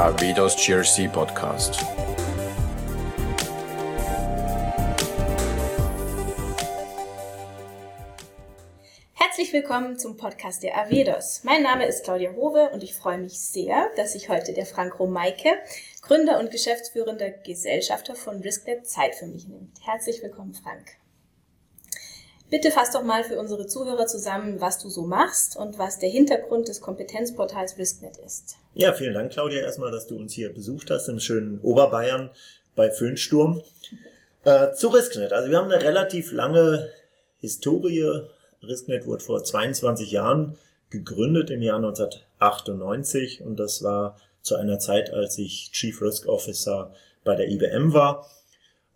Arvidos 0.00 0.56
GRC 0.56 1.12
Podcast. 1.12 1.84
Herzlich 9.12 9.52
willkommen 9.52 9.98
zum 9.98 10.16
Podcast 10.16 10.62
der 10.62 10.78
Avedos. 10.78 11.44
Mein 11.44 11.62
Name 11.62 11.84
ist 11.84 12.04
Claudia 12.04 12.32
Hove 12.32 12.70
und 12.72 12.82
ich 12.82 12.94
freue 12.94 13.18
mich 13.18 13.40
sehr, 13.40 13.90
dass 13.96 14.14
sich 14.14 14.30
heute 14.30 14.54
der 14.54 14.64
Frank 14.64 14.98
Romeike, 14.98 15.58
Gründer 16.00 16.40
und 16.40 16.50
geschäftsführender 16.50 17.28
Gesellschafter 17.28 18.14
von 18.14 18.40
RiskNet, 18.40 18.88
Zeit 18.88 19.14
für 19.14 19.26
mich 19.26 19.48
nimmt. 19.48 19.84
Herzlich 19.84 20.22
willkommen, 20.22 20.54
Frank. 20.54 20.92
Bitte 22.50 22.72
fass 22.72 22.90
doch 22.90 23.04
mal 23.04 23.22
für 23.22 23.38
unsere 23.38 23.66
Zuhörer 23.66 24.06
zusammen, 24.06 24.60
was 24.60 24.78
du 24.78 24.88
so 24.88 25.02
machst 25.02 25.56
und 25.56 25.78
was 25.78 26.00
der 26.00 26.10
Hintergrund 26.10 26.66
des 26.66 26.80
Kompetenzportals 26.80 27.78
RiskNet 27.78 28.16
ist. 28.16 28.56
Ja, 28.74 28.92
vielen 28.92 29.14
Dank, 29.14 29.30
Claudia, 29.30 29.62
erstmal, 29.62 29.92
dass 29.92 30.08
du 30.08 30.16
uns 30.16 30.32
hier 30.32 30.52
besucht 30.52 30.90
hast 30.90 31.08
im 31.08 31.20
schönen 31.20 31.60
Oberbayern 31.60 32.30
bei 32.74 32.90
Föhnsturm. 32.90 33.62
Äh, 34.42 34.72
zu 34.72 34.88
RiskNet. 34.88 35.32
Also 35.32 35.50
wir 35.50 35.58
haben 35.58 35.70
eine 35.70 35.82
relativ 35.82 36.32
lange 36.32 36.88
Historie. 37.38 38.22
RiskNet 38.62 39.06
wurde 39.06 39.22
vor 39.22 39.44
22 39.44 40.10
Jahren 40.10 40.58
gegründet 40.88 41.50
im 41.50 41.62
Jahr 41.62 41.76
1998 41.76 43.42
und 43.42 43.60
das 43.60 43.82
war 43.82 44.16
zu 44.42 44.56
einer 44.56 44.78
Zeit, 44.78 45.12
als 45.12 45.38
ich 45.38 45.70
Chief 45.72 46.00
Risk 46.02 46.26
Officer 46.26 46.92
bei 47.22 47.36
der 47.36 47.48
IBM 47.48 47.92
war. 47.92 48.26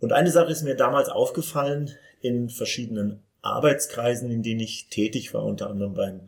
Und 0.01 0.11
eine 0.11 0.31
Sache 0.31 0.51
ist 0.51 0.63
mir 0.63 0.75
damals 0.75 1.09
aufgefallen 1.09 1.91
in 2.21 2.49
verschiedenen 2.49 3.21
Arbeitskreisen, 3.45 4.31
in 4.31 4.43
denen 4.43 4.61
ich 4.61 4.87
tätig 4.89 5.33
war, 5.33 5.43
unter 5.43 5.69
anderem 5.69 5.93
beim 5.93 6.19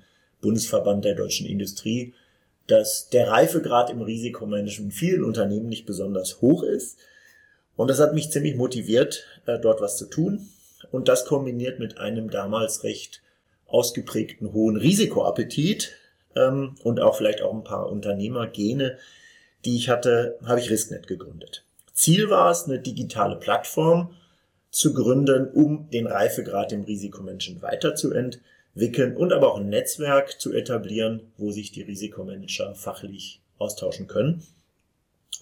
Bundesverband 0.42 1.06
der 1.06 1.16
deutschen 1.16 1.48
Industrie, 1.48 2.14
dass 2.68 3.10
der 3.10 3.30
Reifegrad 3.30 3.90
im 3.90 4.02
Risikomanagement 4.02 4.94
vielen 4.94 5.24
Unternehmen 5.24 5.70
nicht 5.70 5.86
besonders 5.86 6.42
hoch 6.42 6.64
ist. 6.64 6.98
Und 7.76 7.90
das 7.90 8.00
hat 8.00 8.14
mich 8.14 8.32
ziemlich 8.32 8.56
motiviert, 8.56 9.26
äh, 9.46 9.60
dort 9.60 9.82
was 9.82 9.98
zu 9.98 10.06
tun. 10.06 10.48
Und 10.92 11.08
das 11.08 11.26
kombiniert 11.26 11.80
mit 11.80 11.98
einem 11.98 12.30
damals 12.30 12.84
recht 12.84 13.22
ausgeprägten 13.68 14.54
hohen 14.54 14.78
Risikoappetit 14.78 15.92
ähm, 16.36 16.76
und 16.84 17.00
auch 17.00 17.16
vielleicht 17.16 17.42
auch 17.42 17.54
ein 17.54 17.64
paar 17.64 17.90
Unternehmergene, 17.90 18.98
die 19.66 19.76
ich 19.76 19.90
hatte, 19.90 20.38
habe 20.46 20.60
ich 20.60 20.70
Risknet 20.70 21.08
gegründet. 21.08 21.64
Ziel 21.94 22.30
war 22.30 22.52
es, 22.52 22.66
eine 22.66 22.80
digitale 22.80 23.38
Plattform 23.38 24.14
zu 24.78 24.94
gründen, 24.94 25.50
um 25.50 25.90
den 25.90 26.06
Reifegrad 26.06 26.72
im 26.72 26.84
Risikomanagement 26.84 27.64
weiterzuentwickeln 27.64 29.18
und 29.18 29.34
aber 29.34 29.52
auch 29.52 29.58
ein 29.58 29.70
Netzwerk 29.70 30.40
zu 30.40 30.54
etablieren, 30.54 31.32
wo 31.36 31.50
sich 31.50 31.72
die 31.72 31.82
Risikomanager 31.82 32.76
fachlich 32.76 33.42
austauschen 33.58 34.06
können 34.06 34.44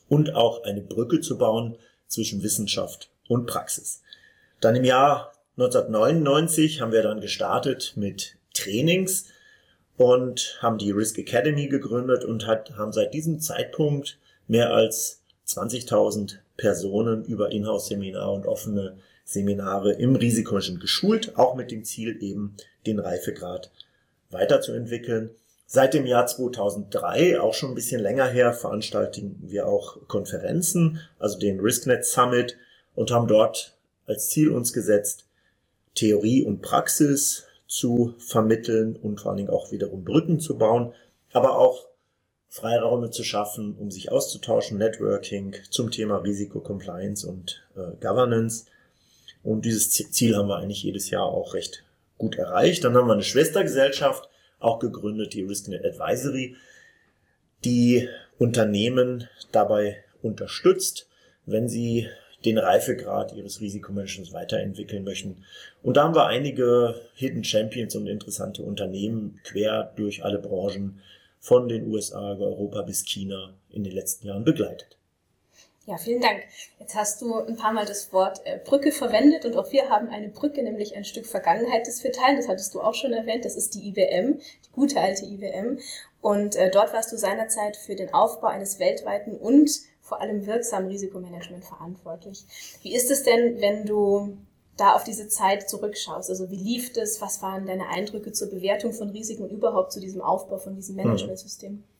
und 0.07 0.33
auch 0.35 0.63
eine 0.63 0.79
Brücke 0.79 1.19
zu 1.19 1.37
bauen 1.37 1.75
zwischen 2.07 2.43
Wissenschaft 2.43 3.09
und 3.27 3.45
Praxis. 3.45 4.01
Dann 4.61 4.77
im 4.77 4.85
Jahr 4.85 5.33
1999 5.57 6.79
haben 6.79 6.93
wir 6.93 7.03
dann 7.03 7.19
gestartet 7.19 7.91
mit 7.97 8.37
Trainings 8.53 9.25
und 9.97 10.59
haben 10.61 10.77
die 10.77 10.91
Risk 10.91 11.17
Academy 11.17 11.67
gegründet 11.67 12.23
und 12.23 12.47
hat, 12.47 12.77
haben 12.77 12.93
seit 12.93 13.13
diesem 13.13 13.41
Zeitpunkt 13.41 14.17
mehr 14.47 14.73
als 14.73 15.19
20.000 15.45 16.37
Personen 16.55 17.25
über 17.25 17.51
Inhouse-Seminare 17.51 18.31
und 18.31 18.45
offene 18.45 18.95
Seminare 19.25 19.93
im 19.93 20.15
Risikomanagement 20.15 20.79
geschult, 20.79 21.37
auch 21.37 21.55
mit 21.55 21.71
dem 21.71 21.83
Ziel 21.83 22.21
eben 22.21 22.55
den 22.85 22.99
Reifegrad 22.99 23.71
weiterzuentwickeln. 24.29 25.31
Seit 25.67 25.95
dem 25.95 26.05
Jahr 26.05 26.27
2003, 26.27 27.39
auch 27.39 27.55
schon 27.55 27.71
ein 27.71 27.75
bisschen 27.75 27.99
länger 27.99 28.27
her, 28.27 28.53
veranstalten 28.53 29.39
wir 29.41 29.67
auch 29.67 30.07
Konferenzen, 30.07 30.99
also 31.17 31.39
den 31.39 31.59
RiskNet 31.59 32.05
Summit 32.05 32.55
und 32.93 33.09
haben 33.11 33.27
dort 33.27 33.75
als 34.05 34.29
Ziel 34.29 34.51
uns 34.51 34.73
gesetzt, 34.73 35.25
Theorie 35.95 36.43
und 36.43 36.61
Praxis 36.61 37.45
zu 37.67 38.13
vermitteln 38.19 38.95
und 38.95 39.19
vor 39.19 39.31
allen 39.31 39.37
Dingen 39.37 39.49
auch 39.49 39.71
wiederum 39.71 40.03
Brücken 40.03 40.39
zu 40.39 40.57
bauen, 40.57 40.93
aber 41.33 41.57
auch 41.57 41.87
Freiräume 42.47 43.09
zu 43.09 43.23
schaffen, 43.23 43.75
um 43.75 43.91
sich 43.91 44.11
auszutauschen, 44.11 44.77
Networking 44.77 45.55
zum 45.71 45.91
Thema 45.91 46.17
Risiko, 46.17 46.59
Compliance 46.59 47.27
und 47.27 47.63
äh, 47.75 47.97
Governance. 47.99 48.65
Und 49.45 49.63
dieses 49.63 49.91
Ziel 49.91 50.35
haben 50.35 50.49
wir 50.49 50.57
eigentlich 50.57 50.81
jedes 50.81 51.11
Jahr 51.11 51.25
auch 51.25 51.53
recht 51.53 51.83
gut 52.17 52.35
erreicht. 52.35 52.83
Dann 52.83 52.95
haben 52.95 53.07
wir 53.07 53.13
eine 53.13 53.21
Schwestergesellschaft 53.21 54.27
auch 54.59 54.79
gegründet, 54.79 55.35
die 55.35 55.43
RiskNet 55.43 55.85
Advisory, 55.85 56.55
die 57.63 58.09
Unternehmen 58.39 59.29
dabei 59.51 60.03
unterstützt, 60.23 61.07
wenn 61.45 61.69
sie 61.69 62.07
den 62.43 62.57
Reifegrad 62.57 63.33
ihres 63.33 63.61
Risikomanagements 63.61 64.33
weiterentwickeln 64.33 65.03
möchten. 65.03 65.43
Und 65.83 65.97
da 65.97 66.05
haben 66.05 66.15
wir 66.15 66.25
einige 66.25 66.99
Hidden 67.13 67.43
Champions 67.43 67.95
und 67.95 68.07
interessante 68.07 68.63
Unternehmen 68.63 69.39
quer 69.43 69.93
durch 69.95 70.23
alle 70.23 70.39
Branchen 70.39 71.01
von 71.39 71.69
den 71.69 71.87
USA, 71.87 72.33
Europa 72.33 72.81
bis 72.81 73.05
China 73.05 73.53
in 73.69 73.83
den 73.83 73.93
letzten 73.93 74.25
Jahren 74.25 74.43
begleitet. 74.43 74.97
Ja, 75.87 75.97
vielen 75.97 76.21
Dank. 76.21 76.41
Jetzt 76.79 76.95
hast 76.95 77.21
du 77.21 77.35
ein 77.35 77.57
paar 77.57 77.71
Mal 77.71 77.85
das 77.85 78.11
Wort 78.11 78.41
äh, 78.45 78.57
Brücke 78.57 78.91
verwendet 78.91 79.45
und 79.45 79.55
auch 79.55 79.71
wir 79.71 79.89
haben 79.89 80.09
eine 80.09 80.29
Brücke, 80.29 80.63
nämlich 80.63 80.95
ein 80.95 81.05
Stück 81.05 81.27
Vergangenheit, 81.27 81.85
das 81.87 82.03
wir 82.03 82.11
teilen. 82.11 82.37
Das 82.37 82.47
hattest 82.47 82.73
du 82.73 82.81
auch 82.81 82.95
schon 82.95 83.13
erwähnt. 83.13 83.45
Das 83.45 83.55
ist 83.55 83.75
die 83.75 83.89
IWM, 83.89 84.39
die 84.39 84.71
gute 84.71 84.99
alte 84.99 85.25
IWM. 85.25 85.79
Und 86.21 86.55
äh, 86.55 86.71
dort 86.71 86.91
warst 86.91 87.11
du 87.11 87.17
seinerzeit 87.17 87.77
für 87.77 87.95
den 87.95 88.11
Aufbau 88.15 88.47
eines 88.47 88.79
weltweiten 88.79 89.37
und 89.37 89.69
vor 90.01 90.21
allem 90.21 90.47
wirksamen 90.47 90.89
Risikomanagement 90.89 91.65
verantwortlich. 91.65 92.45
Wie 92.81 92.95
ist 92.95 93.11
es 93.11 93.21
denn, 93.21 93.61
wenn 93.61 93.85
du 93.85 94.37
da 94.77 94.95
auf 94.95 95.03
diese 95.03 95.27
Zeit 95.27 95.69
zurückschaust? 95.69 96.31
Also 96.31 96.49
wie 96.49 96.55
lief 96.55 96.93
das? 96.93 97.21
Was 97.21 97.43
waren 97.43 97.67
deine 97.67 97.89
Eindrücke 97.89 98.31
zur 98.31 98.49
Bewertung 98.49 98.91
von 98.91 99.11
Risiken 99.11 99.43
und 99.43 99.51
überhaupt 99.51 99.91
zu 99.91 99.99
diesem 99.99 100.21
Aufbau 100.21 100.57
von 100.57 100.75
diesem 100.75 100.95
mhm. 100.95 101.03
Managementsystem? 101.03 101.73
Mhm. 101.73 101.94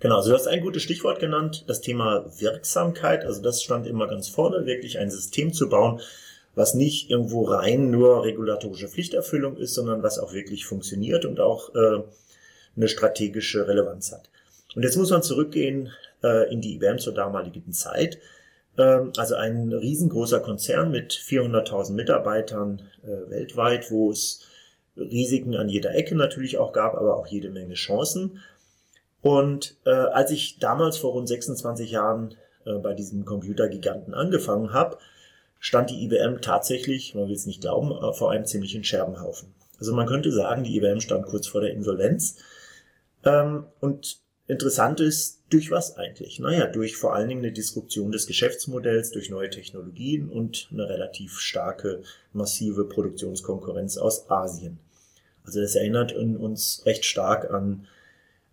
Genau, 0.00 0.16
also 0.16 0.30
du 0.30 0.36
hast 0.36 0.46
ein 0.46 0.60
gutes 0.60 0.82
Stichwort 0.82 1.18
genannt, 1.18 1.64
das 1.66 1.80
Thema 1.80 2.24
Wirksamkeit. 2.38 3.24
Also 3.24 3.42
das 3.42 3.62
stand 3.62 3.86
immer 3.86 4.06
ganz 4.06 4.28
vorne, 4.28 4.64
wirklich 4.64 4.98
ein 4.98 5.10
System 5.10 5.52
zu 5.52 5.68
bauen, 5.68 6.00
was 6.54 6.74
nicht 6.74 7.10
irgendwo 7.10 7.44
rein 7.44 7.90
nur 7.90 8.24
regulatorische 8.24 8.88
Pflichterfüllung 8.88 9.56
ist, 9.56 9.74
sondern 9.74 10.02
was 10.02 10.18
auch 10.18 10.32
wirklich 10.32 10.66
funktioniert 10.66 11.24
und 11.24 11.40
auch 11.40 11.74
äh, 11.74 12.02
eine 12.76 12.88
strategische 12.88 13.66
Relevanz 13.66 14.12
hat. 14.12 14.30
Und 14.76 14.84
jetzt 14.84 14.96
muss 14.96 15.10
man 15.10 15.22
zurückgehen 15.22 15.90
äh, 16.22 16.52
in 16.52 16.60
die 16.60 16.74
IBM 16.74 16.98
zur 16.98 17.14
damaligen 17.14 17.72
Zeit. 17.72 18.18
Ähm, 18.76 19.12
also 19.16 19.34
ein 19.34 19.72
riesengroßer 19.72 20.40
Konzern 20.40 20.92
mit 20.92 21.12
400.000 21.12 21.92
Mitarbeitern 21.92 22.82
äh, 23.02 23.30
weltweit, 23.30 23.90
wo 23.90 24.10
es 24.10 24.42
Risiken 24.96 25.56
an 25.56 25.68
jeder 25.68 25.94
Ecke 25.94 26.14
natürlich 26.14 26.58
auch 26.58 26.72
gab, 26.72 26.94
aber 26.94 27.16
auch 27.16 27.26
jede 27.26 27.50
Menge 27.50 27.74
Chancen. 27.74 28.40
Und 29.22 29.76
äh, 29.84 29.90
als 29.90 30.30
ich 30.30 30.58
damals 30.58 30.96
vor 30.96 31.12
rund 31.12 31.28
26 31.28 31.90
Jahren 31.90 32.34
äh, 32.64 32.74
bei 32.74 32.94
diesem 32.94 33.24
Computergiganten 33.24 34.14
angefangen 34.14 34.72
habe, 34.72 34.98
stand 35.58 35.90
die 35.90 36.04
IBM 36.04 36.40
tatsächlich, 36.40 37.14
man 37.14 37.26
will 37.26 37.34
es 37.34 37.46
nicht 37.46 37.60
glauben, 37.60 37.90
äh, 37.90 38.12
vor 38.12 38.30
einem 38.30 38.46
ziemlichen 38.46 38.84
Scherbenhaufen. 38.84 39.54
Also 39.78 39.94
man 39.94 40.06
könnte 40.06 40.32
sagen, 40.32 40.64
die 40.64 40.76
IBM 40.76 41.00
stand 41.00 41.26
kurz 41.26 41.46
vor 41.46 41.60
der 41.60 41.72
Insolvenz. 41.72 42.36
Ähm, 43.24 43.64
und 43.80 44.20
interessant 44.46 45.00
ist, 45.00 45.42
durch 45.50 45.70
was 45.70 45.96
eigentlich? 45.96 46.38
Naja, 46.40 46.66
durch 46.66 46.96
vor 46.96 47.14
allen 47.14 47.28
Dingen 47.28 47.44
eine 47.44 47.52
Disruption 47.52 48.12
des 48.12 48.26
Geschäftsmodells, 48.26 49.10
durch 49.10 49.30
neue 49.30 49.50
Technologien 49.50 50.28
und 50.28 50.68
eine 50.72 50.88
relativ 50.88 51.38
starke, 51.38 52.02
massive 52.32 52.84
Produktionskonkurrenz 52.84 53.96
aus 53.96 54.30
Asien. 54.30 54.78
Also 55.44 55.60
das 55.60 55.74
erinnert 55.74 56.12
uns 56.12 56.82
recht 56.84 57.04
stark 57.06 57.50
an 57.50 57.86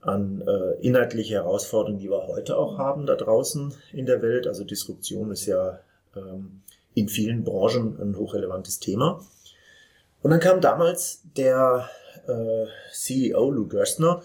an 0.05 0.43
äh, 0.47 0.85
inhaltliche 0.85 1.35
Herausforderungen, 1.35 1.99
die 1.99 2.09
wir 2.09 2.27
heute 2.27 2.57
auch 2.57 2.77
haben 2.77 3.05
da 3.05 3.15
draußen 3.15 3.73
in 3.91 4.05
der 4.05 4.21
Welt. 4.21 4.47
Also 4.47 4.63
Disruption 4.63 5.31
ist 5.31 5.45
ja 5.45 5.79
ähm, 6.15 6.61
in 6.93 7.09
vielen 7.09 7.43
Branchen 7.43 7.99
ein 7.99 8.15
hochrelevantes 8.15 8.79
Thema. 8.79 9.23
Und 10.21 10.31
dann 10.31 10.39
kam 10.39 10.61
damals 10.61 11.23
der 11.35 11.89
äh, 12.27 12.65
CEO 12.91 13.51
Lou 13.51 13.67
Gerstner 13.67 14.21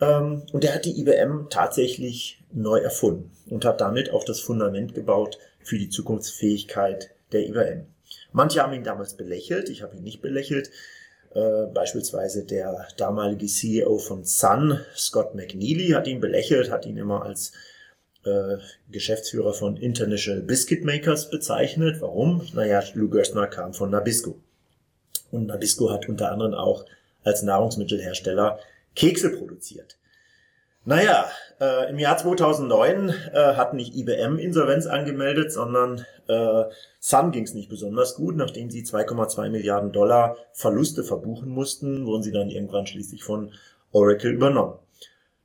ähm, 0.00 0.42
und 0.52 0.64
der 0.64 0.74
hat 0.74 0.84
die 0.84 1.00
IBM 1.00 1.48
tatsächlich 1.48 2.42
neu 2.52 2.78
erfunden 2.78 3.30
und 3.50 3.64
hat 3.64 3.80
damit 3.80 4.10
auch 4.10 4.24
das 4.24 4.40
Fundament 4.40 4.94
gebaut 4.94 5.38
für 5.60 5.78
die 5.78 5.88
Zukunftsfähigkeit 5.88 7.10
der 7.32 7.48
IBM. 7.48 7.86
Manche 8.32 8.62
haben 8.62 8.72
ihn 8.72 8.84
damals 8.84 9.14
belächelt, 9.14 9.68
ich 9.68 9.82
habe 9.82 9.96
ihn 9.96 10.02
nicht 10.02 10.20
belächelt. 10.20 10.70
Äh, 11.34 11.66
beispielsweise 11.66 12.44
der 12.44 12.86
damalige 12.96 13.46
CEO 13.46 13.98
von 13.98 14.24
Sun, 14.24 14.78
Scott 14.96 15.34
McNeely, 15.34 15.88
hat 15.88 16.06
ihn 16.06 16.20
belächelt, 16.20 16.70
hat 16.70 16.86
ihn 16.86 16.96
immer 16.96 17.24
als 17.24 17.52
äh, 18.24 18.58
Geschäftsführer 18.90 19.52
von 19.52 19.76
International 19.76 20.42
Biscuit 20.42 20.84
Makers 20.84 21.30
bezeichnet. 21.30 22.00
Warum? 22.00 22.46
Naja, 22.52 22.82
Lou 22.94 23.08
Gerstner 23.08 23.48
kam 23.48 23.74
von 23.74 23.90
Nabisco. 23.90 24.38
Und 25.32 25.46
Nabisco 25.46 25.90
hat 25.90 26.08
unter 26.08 26.30
anderem 26.30 26.54
auch 26.54 26.84
als 27.24 27.42
Nahrungsmittelhersteller 27.42 28.60
Kekse 28.94 29.30
produziert. 29.30 29.96
Naja, 30.84 31.28
äh, 31.60 31.90
im 31.90 31.98
Jahr 31.98 32.16
2009 32.16 33.08
äh, 33.08 33.54
hat 33.54 33.74
nicht 33.74 33.94
IBM 33.94 34.38
Insolvenz 34.38 34.86
angemeldet, 34.86 35.52
sondern 35.52 36.04
äh, 36.28 36.64
Sun 37.00 37.32
ging 37.32 37.44
es 37.44 37.54
nicht 37.54 37.68
besonders 37.68 38.14
gut. 38.14 38.36
Nachdem 38.36 38.70
sie 38.70 38.82
2,2 38.82 39.50
Milliarden 39.50 39.92
Dollar 39.92 40.36
Verluste 40.52 41.04
verbuchen 41.04 41.48
mussten, 41.48 42.06
wurden 42.06 42.22
sie 42.22 42.32
dann 42.32 42.50
irgendwann 42.50 42.86
schließlich 42.86 43.24
von 43.24 43.52
Oracle 43.92 44.32
übernommen. 44.32 44.78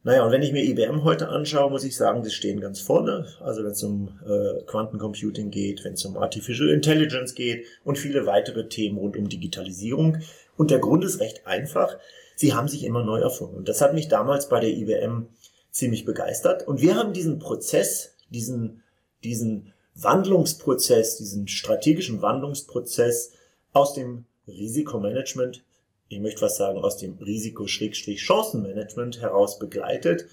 Naja, 0.03 0.23
und 0.23 0.31
wenn 0.31 0.41
ich 0.41 0.53
mir 0.53 0.63
IBM 0.63 1.03
heute 1.03 1.27
anschaue, 1.27 1.69
muss 1.69 1.83
ich 1.83 1.97
sagen, 1.97 2.23
sie 2.23 2.31
stehen 2.31 2.61
ganz 2.61 2.79
vorne. 2.79 3.27
Also 3.41 3.63
wenn 3.63 3.71
es 3.71 3.83
um 3.83 4.17
äh, 4.25 4.63
Quantencomputing 4.65 5.51
geht, 5.51 5.83
wenn 5.83 5.93
es 5.93 6.05
um 6.05 6.17
Artificial 6.17 6.69
Intelligence 6.69 7.35
geht 7.35 7.65
und 7.83 7.97
viele 7.97 8.25
weitere 8.25 8.69
Themen 8.69 8.97
rund 8.97 9.17
um 9.17 9.27
Digitalisierung. 9.27 10.19
Und 10.55 10.71
der 10.71 10.79
Grund 10.79 11.03
ist 11.03 11.19
recht 11.19 11.45
einfach. 11.45 11.97
Sie 12.37 12.53
haben 12.53 12.69
sich 12.69 12.85
immer 12.85 13.03
neu 13.03 13.19
erfunden. 13.19 13.57
Und 13.57 13.67
das 13.67 13.81
hat 13.81 13.93
mich 13.93 14.07
damals 14.07 14.47
bei 14.47 14.61
der 14.61 14.69
IBM 14.69 15.27
ziemlich 15.71 16.05
begeistert. 16.05 16.67
Und 16.67 16.81
wir 16.81 16.95
haben 16.95 17.13
diesen 17.13 17.39
Prozess, 17.39 18.15
diesen, 18.29 18.83
diesen 19.23 19.73
Wandlungsprozess, 19.95 21.17
diesen 21.17 21.47
strategischen 21.47 22.21
Wandlungsprozess 22.21 23.31
aus 23.73 23.93
dem 23.93 24.25
Risikomanagement 24.47 25.63
ich 26.09 26.19
möchte 26.19 26.41
was 26.41 26.57
sagen, 26.57 26.79
aus 26.79 26.97
dem 26.97 27.17
Risiko-Chancenmanagement 27.19 29.21
heraus 29.21 29.59
begleitet 29.59 30.25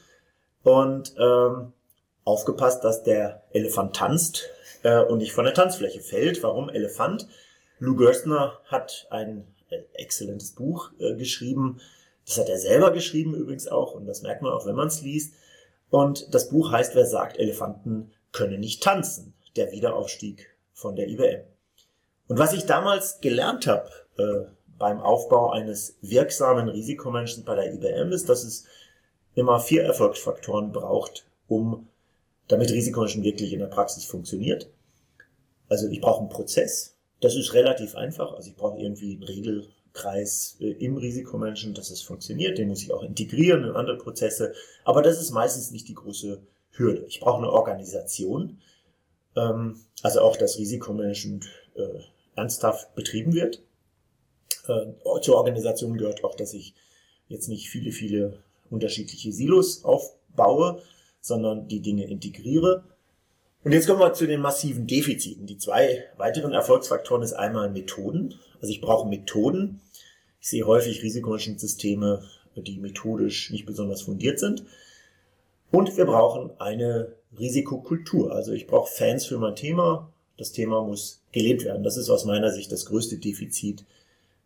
und 0.63 1.15
ähm, 1.19 1.73
aufgepasst, 2.25 2.83
dass 2.83 3.05
der 3.05 3.45
Elefant 3.53 3.95
tanzt 3.95 4.49
äh, 4.83 5.01
und 5.01 5.19
nicht 5.19 5.33
von 5.33 5.45
der 5.45 5.55
Tanzfläche 5.55 6.01
fällt. 6.01 6.43
Warum 6.43 6.71
Elefant? 6.71 7.29
Lou 7.79 7.95
Gerstner 7.95 8.59
hat 8.65 9.07
ein 9.11 9.47
äh, 9.69 9.83
exzellentes 9.93 10.53
Buch 10.53 10.91
äh, 10.99 11.15
geschrieben. 11.15 11.81
Das 12.27 12.39
hat 12.39 12.49
er 12.49 12.59
selber 12.59 12.91
geschrieben 12.91 13.35
übrigens 13.35 13.69
auch 13.69 13.95
und 13.95 14.07
das 14.07 14.23
merkt 14.23 14.43
man 14.43 14.53
auch, 14.53 14.67
wenn 14.67 14.75
man 14.75 14.89
es 14.89 15.01
liest. 15.01 15.35
Und 15.91 16.35
das 16.35 16.49
Buch 16.49 16.73
heißt, 16.73 16.95
wer 16.95 17.07
sagt, 17.07 17.39
Elefanten 17.39 18.11
können 18.33 18.61
nicht 18.61 18.83
tanzen. 18.83 19.35
Der 19.55 19.73
Wiederaufstieg 19.73 20.55
von 20.73 20.97
der 20.97 21.09
IBM. 21.09 21.45
Und 22.29 22.39
was 22.39 22.53
ich 22.53 22.67
damals 22.67 23.21
gelernt 23.21 23.67
habe, 23.67 23.89
äh, 24.19 24.51
beim 24.79 25.01
Aufbau 25.01 25.51
eines 25.51 25.97
wirksamen 26.03 26.69
Risikomanagements 26.69 27.47
bei 27.47 27.55
der 27.55 27.73
IBM 27.73 28.13
ist, 28.13 28.29
dass 28.29 28.45
es 28.45 28.65
immer 29.35 29.61
vier 29.61 29.85
Erfolgsfaktoren 29.85 30.73
braucht, 30.73 31.27
um 31.49 31.89
damit 32.49 32.71
Risikomanagement 32.71 33.25
wirklich 33.25 33.53
in 33.53 33.61
der 33.61 33.67
Praxis 33.67 34.05
funktioniert. 34.05 34.69
Also 35.69 35.89
ich 35.89 36.01
brauche 36.01 36.21
einen 36.21 36.29
Prozess. 36.29 36.97
Das 37.21 37.35
ist 37.35 37.55
relativ 37.55 37.95
einfach. 37.95 38.35
Also 38.35 38.51
ich 38.51 38.57
brauche 38.57 38.79
irgendwie 38.79 39.15
einen 39.15 39.23
Regelkreis 39.23 39.76
äh, 40.61 40.71
im 40.73 40.97
Risikomanagement, 40.97 41.79
dass 41.79 41.91
es 41.91 42.03
funktioniert. 42.03 42.59
Den 42.59 42.69
muss 42.69 42.83
ich 42.83 42.93
auch 42.93 43.03
integrieren 43.03 43.65
in 43.65 43.71
andere 43.71 43.99
Prozesse. 43.99 44.53
Aber 44.85 45.03
das 45.03 45.21
ist 45.21 45.31
meistens 45.31 45.71
nicht 45.71 45.89
die 45.89 45.95
große 45.95 46.41
Hürde. 46.73 47.05
Ich 47.09 47.21
brauche 47.21 47.39
eine 47.39 47.51
Organisation. 47.51 48.59
Ähm, 49.37 49.81
also 50.03 50.21
auch 50.21 50.37
das 50.37 50.59
Risikomanagement 50.59 51.47
äh, 51.75 52.01
ernsthaft 52.35 52.95
betrieben 52.95 53.33
wird 53.33 53.61
äh, 54.69 55.21
zur 55.21 55.37
Organisation 55.37 55.97
gehört 55.97 56.25
auch, 56.25 56.35
dass 56.35 56.55
ich 56.55 56.75
jetzt 57.29 57.49
nicht 57.49 57.69
viele, 57.69 57.93
viele 57.93 58.43
unterschiedliche 58.71 59.33
Silos 59.33 59.85
aufbaue, 59.85 60.83
sondern 61.21 61.69
die 61.69 61.81
Dinge 61.81 62.09
integriere. 62.09 62.85
Und 63.65 63.73
jetzt 63.73 63.87
kommen 63.87 64.01
wir 64.01 64.13
zu 64.13 64.27
den 64.27 64.41
massiven 64.41 64.87
Defiziten. 64.87 65.47
Die 65.47 65.59
zwei 65.59 66.05
weiteren 66.17 66.53
Erfolgsfaktoren 66.53 67.23
ist 67.23 67.33
einmal 67.33 67.71
Methoden. 67.71 68.35
Also 68.61 68.73
ich 68.73 68.81
brauche 68.81 69.09
Methoden. 69.09 69.81
Ich 70.47 70.51
sehe 70.51 70.65
häufig 70.65 71.03
Risikomanagementsysteme, 71.03 72.23
die 72.55 72.79
methodisch 72.79 73.51
nicht 73.51 73.67
besonders 73.67 74.03
fundiert 74.03 74.39
sind. 74.39 74.63
Und 75.73 75.97
wir 75.97 76.05
brauchen 76.05 76.53
eine 76.61 77.17
Risikokultur. 77.37 78.31
Also 78.31 78.53
ich 78.53 78.69
brauche 78.69 78.89
Fans 78.89 79.27
für 79.27 79.39
mein 79.39 79.57
Thema. 79.57 80.09
Das 80.37 80.53
Thema 80.53 80.85
muss 80.85 81.21
gelebt 81.33 81.65
werden. 81.65 81.83
Das 81.83 81.97
ist 81.97 82.11
aus 82.11 82.27
meiner 82.27 82.53
Sicht 82.53 82.71
das 82.71 82.87
größte 82.87 83.19
Defizit 83.19 83.85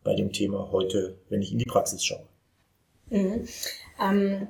bei 0.03 0.15
dem 0.15 0.33
Thema 0.33 0.73
heute, 0.73 1.19
wenn 1.29 1.43
ich 1.43 1.53
in 1.53 1.59
die 1.59 1.67
Praxis 1.67 2.03
schaue. 2.03 2.25
Mhm. 3.11 3.47
Ähm, 4.01 4.49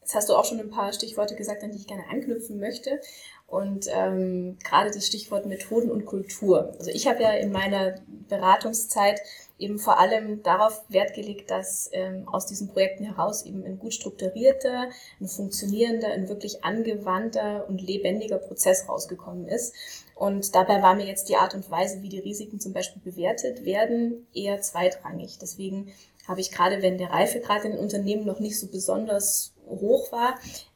jetzt 0.00 0.16
hast 0.16 0.28
du 0.28 0.34
auch 0.34 0.44
schon 0.44 0.58
ein 0.58 0.70
paar 0.70 0.92
Stichworte 0.92 1.36
gesagt, 1.36 1.62
an 1.62 1.70
die 1.70 1.78
ich 1.78 1.86
gerne 1.86 2.08
anknüpfen 2.10 2.58
möchte. 2.58 3.00
Und 3.50 3.86
ähm, 3.92 4.58
gerade 4.62 4.92
das 4.92 5.08
Stichwort 5.08 5.44
Methoden 5.44 5.90
und 5.90 6.06
Kultur. 6.06 6.72
Also 6.78 6.92
ich 6.92 7.08
habe 7.08 7.20
ja 7.20 7.32
in 7.32 7.50
meiner 7.50 7.96
Beratungszeit 8.28 9.20
eben 9.58 9.80
vor 9.80 9.98
allem 9.98 10.44
darauf 10.44 10.84
Wert 10.88 11.14
gelegt, 11.14 11.50
dass 11.50 11.90
ähm, 11.92 12.28
aus 12.28 12.46
diesen 12.46 12.68
Projekten 12.68 13.04
heraus 13.04 13.44
eben 13.44 13.64
ein 13.64 13.80
gut 13.80 13.92
strukturierter, 13.92 14.90
ein 15.20 15.26
funktionierender, 15.26 16.12
ein 16.12 16.28
wirklich 16.28 16.64
angewandter 16.64 17.68
und 17.68 17.82
lebendiger 17.82 18.38
Prozess 18.38 18.88
rausgekommen 18.88 19.48
ist. 19.48 19.74
Und 20.14 20.54
dabei 20.54 20.80
war 20.80 20.94
mir 20.94 21.06
jetzt 21.06 21.28
die 21.28 21.36
Art 21.36 21.54
und 21.54 21.68
Weise, 21.72 22.02
wie 22.02 22.08
die 22.08 22.20
Risiken 22.20 22.60
zum 22.60 22.72
Beispiel 22.72 23.02
bewertet 23.02 23.64
werden, 23.64 24.28
eher 24.32 24.60
zweitrangig. 24.60 25.38
Deswegen 25.40 25.92
habe 26.28 26.40
ich 26.40 26.52
gerade, 26.52 26.82
wenn 26.82 26.98
der 26.98 27.10
Reifegrad 27.10 27.64
in 27.64 27.72
den 27.72 27.80
Unternehmen 27.80 28.24
noch 28.24 28.38
nicht 28.38 28.60
so 28.60 28.68
besonders 28.68 29.54
hoch 29.70 30.12
war, 30.12 30.34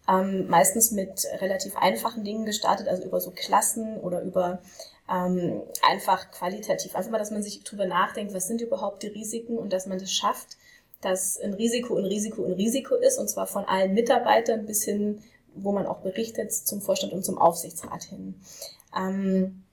ähm, 0.09 0.49
meistens 0.49 0.91
mit 0.91 1.27
relativ 1.41 1.77
einfachen 1.77 2.25
Dingen 2.25 2.45
gestartet, 2.45 2.89
also 2.89 3.05
über 3.05 3.21
so 3.21 3.31
Klassen 3.31 3.99
oder 3.99 4.23
über 4.23 4.61
ähm, 5.11 5.63
einfach 5.87 6.31
qualitativ. 6.31 6.95
Einfach 6.95 7.11
mal, 7.11 7.19
dass 7.19 7.31
man 7.31 7.43
sich 7.43 7.63
drüber 7.63 7.87
nachdenkt, 7.87 8.35
was 8.35 8.47
sind 8.47 8.61
überhaupt 8.61 9.03
die 9.03 9.09
Risiken 9.09 9.59
und 9.59 9.73
dass 9.73 9.87
man 9.87 9.99
das 9.99 10.13
schafft, 10.13 10.57
dass 11.01 11.39
ein 11.41 11.55
Risiko 11.55 11.97
ein 11.97 12.05
Risiko 12.05 12.45
ein 12.45 12.53
Risiko 12.53 12.95
ist 12.95 13.19
und 13.19 13.29
zwar 13.29 13.47
von 13.47 13.65
allen 13.65 13.93
Mitarbeitern 13.93 14.65
bis 14.65 14.85
hin, 14.85 15.23
wo 15.55 15.73
man 15.73 15.87
auch 15.87 15.99
berichtet, 15.99 16.53
zum 16.53 16.81
Vorstand 16.81 17.13
und 17.13 17.25
zum 17.25 17.39
Aufsichtsrat 17.39 18.05
hin. 18.05 18.41
Ähm, 18.97 19.64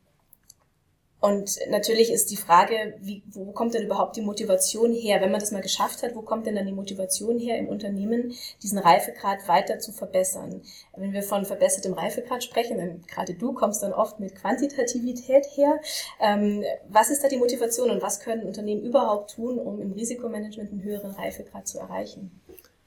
und 1.21 1.59
natürlich 1.69 2.12
ist 2.12 2.31
die 2.31 2.35
Frage, 2.35 2.95
wie, 3.00 3.21
wo 3.29 3.51
kommt 3.51 3.75
denn 3.75 3.85
überhaupt 3.85 4.15
die 4.15 4.21
Motivation 4.21 4.91
her? 4.91 5.21
Wenn 5.21 5.29
man 5.29 5.39
das 5.39 5.51
mal 5.51 5.62
geschafft 5.62 6.01
hat, 6.01 6.15
wo 6.15 6.23
kommt 6.23 6.47
denn 6.47 6.56
dann 6.56 6.65
die 6.65 6.71
Motivation 6.71 7.38
her 7.38 7.59
im 7.59 7.68
Unternehmen, 7.68 8.33
diesen 8.63 8.79
Reifegrad 8.79 9.47
weiter 9.47 9.77
zu 9.77 9.91
verbessern? 9.91 10.63
Wenn 10.95 11.13
wir 11.13 11.21
von 11.21 11.45
verbessertem 11.45 11.94
Reifegrad 11.94 12.44
sprechen, 12.44 12.79
dann 12.79 13.03
gerade 13.06 13.35
du 13.35 13.53
kommst 13.53 13.83
dann 13.83 13.94
oft 13.94 14.19
mit 14.19 14.33
Quantitativität 14.33 15.45
her. 15.56 15.79
Ähm, 16.19 16.63
was 16.89 17.12
ist 17.12 17.23
da 17.23 17.27
die 17.27 17.38
Motivation 17.38 17.91
und 17.91 18.01
was 18.01 18.19
können 18.19 18.47
Unternehmen 18.47 18.81
überhaupt 18.81 19.35
tun, 19.35 19.59
um 19.59 19.79
im 19.79 19.91
Risikomanagement 19.91 20.71
einen 20.71 20.81
höheren 20.81 21.12
Reifegrad 21.12 21.68
zu 21.68 21.77
erreichen? 21.77 22.41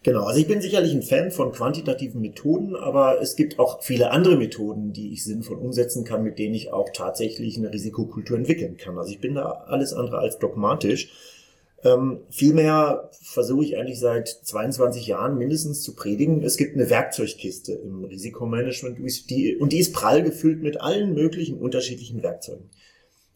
Genau, 0.04 0.24
also 0.24 0.38
ich 0.38 0.46
bin 0.46 0.60
sicherlich 0.60 0.92
ein 0.92 1.02
Fan 1.02 1.30
von 1.30 1.50
quantitativen 1.50 2.20
Methoden, 2.20 2.76
aber 2.76 3.22
es 3.22 3.36
gibt 3.36 3.58
auch 3.58 3.82
viele 3.82 4.10
andere 4.10 4.36
Methoden, 4.36 4.92
die 4.92 5.14
ich 5.14 5.24
sinnvoll 5.24 5.56
umsetzen 5.56 6.04
kann, 6.04 6.22
mit 6.22 6.38
denen 6.38 6.54
ich 6.54 6.70
auch 6.70 6.90
tatsächlich 6.92 7.56
eine 7.56 7.72
Risikokultur 7.72 8.36
entwickeln 8.36 8.76
kann. 8.76 8.98
Also 8.98 9.10
ich 9.12 9.20
bin 9.20 9.34
da 9.34 9.64
alles 9.66 9.94
andere 9.94 10.18
als 10.18 10.38
dogmatisch. 10.38 11.08
Ähm, 11.84 12.20
vielmehr 12.28 13.08
versuche 13.22 13.64
ich 13.64 13.78
eigentlich 13.78 13.98
seit 13.98 14.28
22 14.28 15.06
Jahren 15.06 15.38
mindestens 15.38 15.82
zu 15.82 15.94
predigen, 15.94 16.42
es 16.42 16.58
gibt 16.58 16.76
eine 16.76 16.90
Werkzeugkiste 16.90 17.72
im 17.72 18.04
Risikomanagement 18.04 18.98
die, 19.30 19.56
und 19.56 19.72
die 19.72 19.78
ist 19.78 19.94
prall 19.94 20.22
gefüllt 20.22 20.62
mit 20.62 20.82
allen 20.82 21.14
möglichen 21.14 21.56
unterschiedlichen 21.56 22.22
Werkzeugen. 22.22 22.68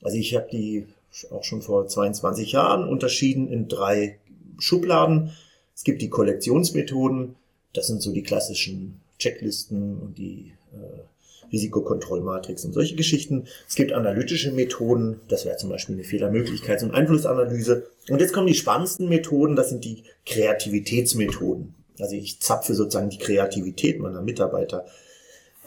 Also 0.02 0.18
ich 0.18 0.34
habe 0.34 0.48
die 0.52 0.86
auch 1.30 1.44
schon 1.44 1.62
vor 1.62 1.86
22 1.86 2.52
Jahren 2.52 2.86
unterschieden 2.86 3.48
in 3.48 3.68
drei 3.68 4.18
Schubladen. 4.58 5.32
Es 5.78 5.84
gibt 5.84 6.02
die 6.02 6.10
Kollektionsmethoden, 6.10 7.36
das 7.72 7.86
sind 7.86 8.02
so 8.02 8.10
die 8.10 8.24
klassischen 8.24 9.00
Checklisten 9.16 10.00
und 10.00 10.18
die 10.18 10.52
äh, 10.72 11.52
Risikokontrollmatrix 11.52 12.64
und 12.64 12.72
solche 12.72 12.96
Geschichten. 12.96 13.44
Es 13.68 13.76
gibt 13.76 13.92
analytische 13.92 14.50
Methoden, 14.50 15.20
das 15.28 15.44
wäre 15.44 15.56
zum 15.56 15.70
Beispiel 15.70 15.94
eine 15.94 16.02
Fehlermöglichkeits- 16.02 16.82
und 16.82 16.96
Einflussanalyse. 16.96 17.86
Und 18.08 18.20
jetzt 18.20 18.32
kommen 18.32 18.48
die 18.48 18.54
spannendsten 18.54 19.08
Methoden, 19.08 19.54
das 19.54 19.68
sind 19.68 19.84
die 19.84 20.02
Kreativitätsmethoden. 20.26 21.76
Also 22.00 22.16
ich 22.16 22.40
zapfe 22.40 22.74
sozusagen 22.74 23.10
die 23.10 23.18
Kreativität 23.18 24.00
meiner 24.00 24.20
Mitarbeiter 24.20 24.84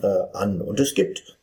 äh, 0.02 0.08
an. 0.34 0.60
Und 0.60 0.82
es 0.82 0.94
gibt, 0.94 1.38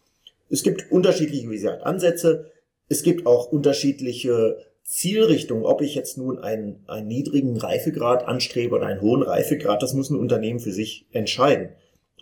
es 0.51 0.63
gibt 0.63 0.93
unterschiedliche, 0.93 1.49
wie 1.49 1.55
gesagt, 1.55 1.85
Ansätze. 1.85 2.51
Es 2.91 3.03
gibt 3.03 3.25
auch 3.25 3.51
unterschiedliche 3.51 4.59
Zielrichtung, 4.88 5.66
ob 5.66 5.83
ich 5.83 5.95
jetzt 5.95 6.16
nun 6.16 6.38
einen, 6.38 6.83
einen 6.87 7.09
niedrigen 7.09 7.59
Reifegrad 7.59 8.26
anstrebe 8.26 8.75
oder 8.75 8.87
einen 8.87 9.02
hohen 9.02 9.23
Reifegrad, 9.23 9.83
das 9.83 9.92
muss 9.92 10.09
ein 10.09 10.18
Unternehmen 10.18 10.61
für 10.61 10.73
sich 10.73 11.04
entscheiden. 11.12 11.68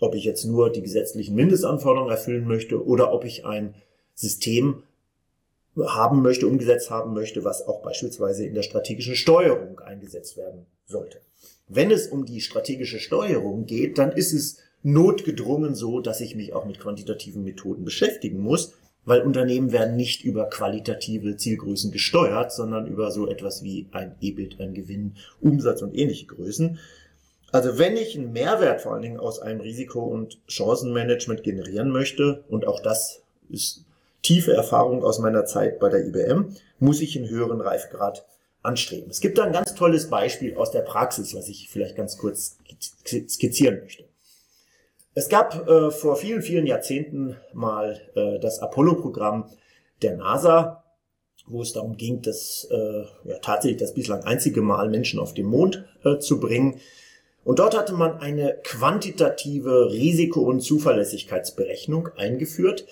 Ob 0.01 0.13
ich 0.15 0.25
jetzt 0.25 0.43
nur 0.43 0.69
die 0.69 0.81
gesetzlichen 0.81 1.33
Mindestanforderungen 1.33 2.11
erfüllen 2.11 2.45
möchte 2.45 2.85
oder 2.85 3.13
ob 3.13 3.23
ich 3.23 3.45
ein 3.45 3.73
System 4.15 4.83
haben 5.77 6.21
möchte, 6.21 6.45
umgesetzt 6.45 6.89
haben 6.89 7.13
möchte, 7.13 7.45
was 7.45 7.65
auch 7.65 7.81
beispielsweise 7.81 8.45
in 8.45 8.53
der 8.53 8.63
strategischen 8.63 9.15
Steuerung 9.15 9.79
eingesetzt 9.79 10.35
werden 10.35 10.65
sollte. 10.85 11.21
Wenn 11.69 11.89
es 11.89 12.07
um 12.07 12.25
die 12.25 12.41
strategische 12.41 12.99
Steuerung 12.99 13.65
geht, 13.65 13.97
dann 13.97 14.11
ist 14.11 14.33
es 14.33 14.57
notgedrungen 14.83 15.73
so, 15.73 16.01
dass 16.01 16.19
ich 16.19 16.35
mich 16.35 16.51
auch 16.51 16.65
mit 16.65 16.81
quantitativen 16.81 17.45
Methoden 17.45 17.85
beschäftigen 17.85 18.39
muss, 18.39 18.73
weil 19.07 19.21
Unternehmen 19.21 19.71
werden 19.71 19.95
nicht 19.95 20.25
über 20.25 20.49
qualitative 20.49 21.37
Zielgrößen 21.37 21.91
gesteuert, 21.91 22.51
sondern 22.51 22.87
über 22.87 23.09
so 23.09 23.29
etwas 23.29 23.63
wie 23.63 23.87
ein 23.93 24.15
EBIT, 24.19 24.59
ein 24.59 24.73
Gewinn, 24.73 25.15
Umsatz 25.39 25.81
und 25.81 25.97
ähnliche 25.97 26.25
Größen. 26.25 26.77
Also 27.53 27.79
wenn 27.79 27.95
ich 27.95 28.17
einen 28.17 28.33
Mehrwert 28.33 28.81
vor 28.81 28.91
allen 28.91 29.01
Dingen 29.01 29.19
aus 29.19 29.39
einem 29.39 29.61
Risiko- 29.61 30.03
und 30.03 30.39
Chancenmanagement 30.47 31.41
generieren 31.41 31.89
möchte, 31.89 32.43
und 32.49 32.67
auch 32.67 32.81
das 32.81 33.21
ist 33.49 33.85
tiefe 34.23 34.51
Erfahrung 34.51 35.05
aus 35.05 35.19
meiner 35.19 35.45
Zeit 35.45 35.79
bei 35.79 35.87
der 35.87 36.05
IBM, 36.05 36.53
muss 36.79 36.99
ich 36.99 37.17
einen 37.17 37.29
höheren 37.29 37.61
Reifegrad 37.61 38.25
anstreben. 38.61 39.09
Es 39.09 39.21
gibt 39.21 39.37
da 39.37 39.45
ein 39.45 39.53
ganz 39.53 39.73
tolles 39.73 40.09
Beispiel 40.09 40.57
aus 40.57 40.71
der 40.71 40.81
Praxis, 40.81 41.33
was 41.33 41.47
ich 41.47 41.69
vielleicht 41.69 41.95
ganz 41.95 42.17
kurz 42.17 42.57
skizzieren 43.05 43.79
möchte. 43.79 44.03
Es 45.17 45.29
gab 45.29 45.67
äh, 45.67 45.89
vor 45.89 46.15
vielen, 46.15 46.43
vielen 46.43 46.67
Jahrzehnten 46.67 47.37
mal 47.51 47.99
äh, 48.13 48.37
das 48.37 48.59
Apollo-Programm 48.59 49.49
der 50.03 50.15
NASA, 50.15 50.83
wo 51.47 51.63
es 51.63 51.73
darum 51.73 51.97
ging, 51.97 52.21
das 52.21 52.67
äh, 52.69 53.01
ja, 53.23 53.39
tatsächlich 53.41 53.79
das 53.79 53.95
bislang 53.95 54.23
einzige 54.25 54.61
Mal 54.61 54.89
Menschen 54.89 55.19
auf 55.19 55.33
den 55.33 55.47
Mond 55.47 55.85
äh, 56.03 56.19
zu 56.19 56.39
bringen. 56.39 56.79
Und 57.43 57.57
dort 57.57 57.75
hatte 57.75 57.93
man 57.93 58.19
eine 58.19 58.59
quantitative 58.63 59.89
Risiko- 59.91 60.43
und 60.43 60.61
Zuverlässigkeitsberechnung 60.61 62.09
eingeführt. 62.15 62.85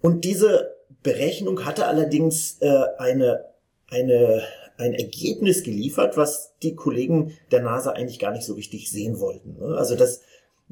Und 0.00 0.24
diese 0.24 0.74
Berechnung 1.04 1.66
hatte 1.66 1.86
allerdings 1.86 2.56
äh, 2.62 2.82
eine, 2.98 3.44
eine, 3.86 4.42
ein 4.76 4.94
Ergebnis 4.94 5.62
geliefert, 5.62 6.16
was 6.16 6.56
die 6.64 6.74
Kollegen 6.74 7.38
der 7.52 7.62
NASA 7.62 7.92
eigentlich 7.92 8.18
gar 8.18 8.32
nicht 8.32 8.44
so 8.44 8.54
richtig 8.54 8.90
sehen 8.90 9.20
wollten. 9.20 9.56
Ne? 9.60 9.76
Also 9.76 9.94
das, 9.94 10.22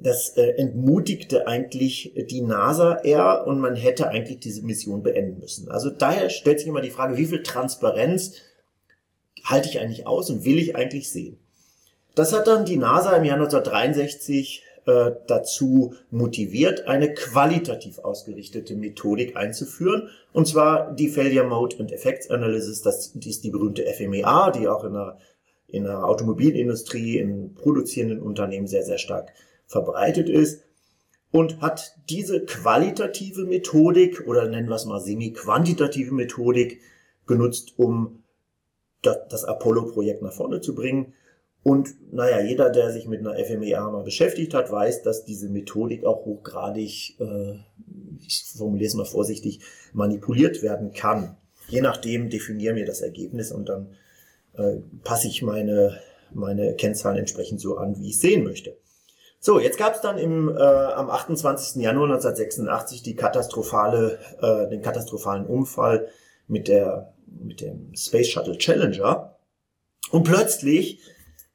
das 0.00 0.30
äh, 0.36 0.50
entmutigte 0.52 1.48
eigentlich 1.48 2.12
die 2.30 2.40
NASA 2.40 3.00
eher 3.02 3.46
und 3.46 3.58
man 3.58 3.74
hätte 3.74 4.08
eigentlich 4.08 4.38
diese 4.38 4.62
Mission 4.62 5.02
beenden 5.02 5.40
müssen. 5.40 5.68
Also 5.70 5.90
daher 5.90 6.30
stellt 6.30 6.60
sich 6.60 6.68
immer 6.68 6.80
die 6.80 6.90
Frage, 6.90 7.16
wie 7.16 7.26
viel 7.26 7.42
Transparenz 7.42 8.34
halte 9.42 9.68
ich 9.68 9.80
eigentlich 9.80 10.06
aus 10.06 10.30
und 10.30 10.44
will 10.44 10.58
ich 10.58 10.76
eigentlich 10.76 11.10
sehen? 11.10 11.38
Das 12.14 12.32
hat 12.32 12.46
dann 12.46 12.64
die 12.64 12.76
NASA 12.76 13.16
im 13.16 13.24
Jahr 13.24 13.36
1963 13.36 14.62
äh, 14.86 15.12
dazu 15.26 15.94
motiviert, 16.10 16.86
eine 16.86 17.12
qualitativ 17.12 17.98
ausgerichtete 17.98 18.76
Methodik 18.76 19.36
einzuführen. 19.36 20.10
Und 20.32 20.46
zwar 20.46 20.92
die 20.94 21.08
Failure 21.08 21.46
Mode 21.46 21.76
and 21.80 21.92
Effects 21.92 22.30
Analysis, 22.30 22.82
das, 22.82 23.12
die 23.14 23.30
ist 23.30 23.42
die 23.42 23.50
berühmte 23.50 23.84
FMEA, 23.84 24.52
die 24.52 24.68
auch 24.68 24.84
in 24.84 24.92
der, 24.92 25.18
in 25.66 25.84
der 25.84 26.04
Automobilindustrie, 26.04 27.18
in 27.18 27.54
produzierenden 27.54 28.22
Unternehmen 28.22 28.68
sehr, 28.68 28.84
sehr 28.84 28.98
stark 28.98 29.32
verbreitet 29.68 30.28
ist. 30.28 30.64
Und 31.30 31.60
hat 31.60 31.94
diese 32.08 32.46
qualitative 32.46 33.44
Methodik 33.44 34.26
oder 34.26 34.48
nennen 34.48 34.68
wir 34.68 34.76
es 34.76 34.86
mal 34.86 34.98
semi-quantitative 34.98 36.12
Methodik 36.14 36.80
genutzt, 37.26 37.74
um 37.76 38.24
das 39.02 39.44
Apollo-Projekt 39.44 40.22
nach 40.22 40.32
vorne 40.32 40.62
zu 40.62 40.74
bringen. 40.74 41.12
Und 41.62 41.94
naja, 42.12 42.40
jeder, 42.40 42.70
der 42.70 42.90
sich 42.90 43.06
mit 43.06 43.20
einer 43.20 43.36
FMEA 43.36 43.90
mal 43.90 44.04
beschäftigt 44.04 44.54
hat, 44.54 44.72
weiß, 44.72 45.02
dass 45.02 45.26
diese 45.26 45.50
Methodik 45.50 46.04
auch 46.04 46.24
hochgradig, 46.24 47.16
äh, 47.20 47.58
ich 48.26 48.44
formuliere 48.56 48.88
es 48.88 48.94
mal 48.94 49.04
vorsichtig, 49.04 49.60
manipuliert 49.92 50.62
werden 50.62 50.92
kann. 50.92 51.36
Je 51.68 51.82
nachdem 51.82 52.30
definieren 52.30 52.76
wir 52.76 52.86
das 52.86 53.02
Ergebnis 53.02 53.52
und 53.52 53.68
dann 53.68 53.88
äh, 54.54 54.76
passe 55.04 55.28
ich 55.28 55.42
meine, 55.42 55.98
meine 56.32 56.74
Kennzahlen 56.74 57.18
entsprechend 57.18 57.60
so 57.60 57.76
an, 57.76 57.98
wie 57.98 58.08
ich 58.08 58.18
sehen 58.18 58.44
möchte. 58.44 58.76
So, 59.40 59.60
jetzt 59.60 59.78
gab 59.78 59.94
es 59.94 60.00
dann 60.00 60.18
im, 60.18 60.48
äh, 60.48 60.60
am 60.60 61.10
28. 61.10 61.80
Januar 61.82 62.06
1986 62.06 63.02
die 63.02 63.14
katastrophale, 63.14 64.18
äh, 64.40 64.68
den 64.68 64.82
katastrophalen 64.82 65.46
Unfall 65.46 66.08
mit, 66.48 66.66
der, 66.66 67.14
mit 67.26 67.60
dem 67.60 67.94
Space 67.94 68.28
Shuttle 68.28 68.58
Challenger. 68.58 69.36
Und 70.10 70.24
plötzlich 70.24 71.00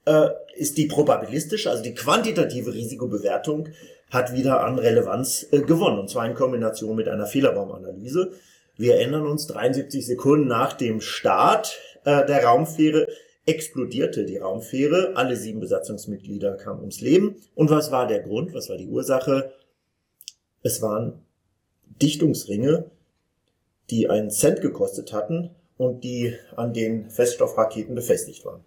äh, 0.05 0.29
ist 0.55 0.77
die 0.77 0.85
probabilistische, 0.85 1.69
also 1.69 1.83
die 1.83 1.93
quantitative 1.93 2.73
Risikobewertung 2.73 3.69
hat 4.09 4.33
wieder 4.33 4.63
an 4.63 4.79
Relevanz 4.79 5.47
äh, 5.51 5.61
gewonnen. 5.61 5.99
Und 5.99 6.09
zwar 6.09 6.25
in 6.25 6.35
Kombination 6.35 6.95
mit 6.95 7.09
einer 7.09 7.25
Fehlerbaumanalyse. 7.25 8.31
Wir 8.77 8.95
erinnern 8.95 9.27
uns, 9.27 9.47
73 9.47 10.05
Sekunden 10.05 10.47
nach 10.47 10.73
dem 10.73 11.01
Start 11.01 11.77
äh, 12.05 12.25
der 12.25 12.45
Raumfähre 12.45 13.07
explodierte 13.45 14.25
die 14.25 14.37
Raumfähre. 14.37 15.13
Alle 15.15 15.35
sieben 15.35 15.59
Besatzungsmitglieder 15.59 16.55
kamen 16.55 16.79
ums 16.79 17.01
Leben. 17.01 17.35
Und 17.55 17.69
was 17.69 17.91
war 17.91 18.07
der 18.07 18.21
Grund? 18.21 18.53
Was 18.53 18.69
war 18.69 18.77
die 18.77 18.87
Ursache? 18.87 19.53
Es 20.61 20.81
waren 20.81 21.21
Dichtungsringe, 22.01 22.89
die 23.89 24.09
einen 24.09 24.31
Cent 24.31 24.61
gekostet 24.61 25.11
hatten 25.13 25.51
und 25.77 26.03
die 26.03 26.35
an 26.55 26.73
den 26.73 27.09
Feststoffraketen 27.09 27.95
befestigt 27.95 28.45
waren. 28.45 28.63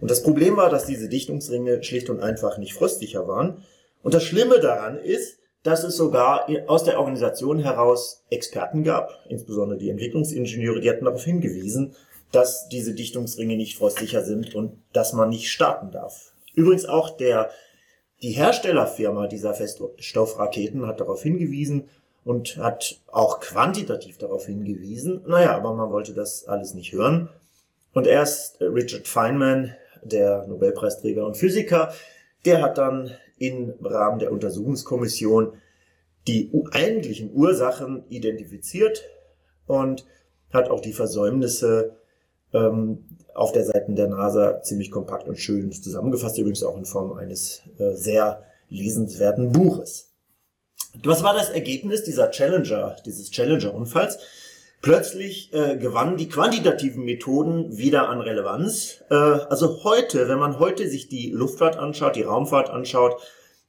Und 0.00 0.10
das 0.10 0.22
Problem 0.22 0.56
war, 0.56 0.70
dass 0.70 0.86
diese 0.86 1.08
Dichtungsringe 1.08 1.82
schlicht 1.82 2.10
und 2.10 2.20
einfach 2.20 2.58
nicht 2.58 2.74
frostsicher 2.74 3.26
waren. 3.26 3.64
Und 4.02 4.14
das 4.14 4.22
Schlimme 4.22 4.60
daran 4.60 4.98
ist, 4.98 5.38
dass 5.62 5.84
es 5.84 5.96
sogar 5.96 6.48
aus 6.66 6.84
der 6.84 6.98
Organisation 6.98 7.60
heraus 7.60 8.24
Experten 8.30 8.82
gab, 8.82 9.24
insbesondere 9.28 9.78
die 9.78 9.90
Entwicklungsingenieure, 9.90 10.80
die 10.80 10.90
hatten 10.90 11.04
darauf 11.04 11.24
hingewiesen, 11.24 11.94
dass 12.32 12.68
diese 12.68 12.94
Dichtungsringe 12.94 13.56
nicht 13.56 13.78
frostsicher 13.78 14.24
sind 14.24 14.54
und 14.54 14.78
dass 14.92 15.12
man 15.12 15.28
nicht 15.28 15.50
starten 15.50 15.90
darf. 15.90 16.32
Übrigens 16.54 16.86
auch 16.86 17.16
der, 17.16 17.50
die 18.22 18.32
Herstellerfirma 18.32 19.26
dieser 19.26 19.54
Feststoffraketen 19.54 20.86
hat 20.86 21.00
darauf 21.00 21.22
hingewiesen 21.22 21.88
und 22.24 22.56
hat 22.56 23.00
auch 23.08 23.40
quantitativ 23.40 24.18
darauf 24.18 24.46
hingewiesen. 24.46 25.22
Naja, 25.26 25.56
aber 25.56 25.74
man 25.74 25.90
wollte 25.90 26.14
das 26.14 26.46
alles 26.46 26.74
nicht 26.74 26.92
hören. 26.92 27.28
Und 27.92 28.06
erst 28.06 28.60
Richard 28.60 29.06
Feynman, 29.06 29.74
der 30.02 30.46
Nobelpreisträger 30.46 31.26
und 31.26 31.36
Physiker, 31.36 31.92
der 32.44 32.62
hat 32.62 32.78
dann 32.78 33.10
im 33.38 33.74
Rahmen 33.82 34.18
der 34.18 34.32
Untersuchungskommission 34.32 35.54
die 36.26 36.50
eigentlichen 36.72 37.32
Ursachen 37.34 38.04
identifiziert 38.08 39.04
und 39.66 40.06
hat 40.52 40.70
auch 40.70 40.80
die 40.80 40.92
Versäumnisse 40.92 41.96
ähm, 42.52 43.04
auf 43.34 43.52
der 43.52 43.64
Seite 43.64 43.92
der 43.92 44.08
NASA 44.08 44.62
ziemlich 44.62 44.90
kompakt 44.90 45.28
und 45.28 45.38
schön 45.38 45.72
zusammengefasst, 45.72 46.38
übrigens 46.38 46.62
auch 46.62 46.76
in 46.76 46.84
Form 46.84 47.12
eines 47.12 47.62
äh, 47.78 47.94
sehr 47.94 48.44
lesenswerten 48.68 49.52
Buches. 49.52 50.12
Was 51.02 51.22
war 51.22 51.34
das 51.34 51.50
Ergebnis 51.50 52.04
dieser 52.04 52.30
Challenger, 52.30 52.96
dieses 53.06 53.30
Challenger-Unfalls? 53.30 54.18
Plötzlich 54.82 55.52
äh, 55.54 55.76
gewannen 55.76 56.16
die 56.16 56.28
quantitativen 56.28 57.04
Methoden 57.04 57.78
wieder 57.78 58.08
an 58.08 58.20
Relevanz. 58.20 59.02
Äh, 59.10 59.14
also 59.14 59.84
heute, 59.84 60.28
wenn 60.28 60.38
man 60.38 60.58
heute 60.58 60.88
sich 60.88 61.08
die 61.08 61.30
Luftfahrt 61.30 61.76
anschaut, 61.76 62.16
die 62.16 62.22
Raumfahrt 62.22 62.68
anschaut, 62.68 63.16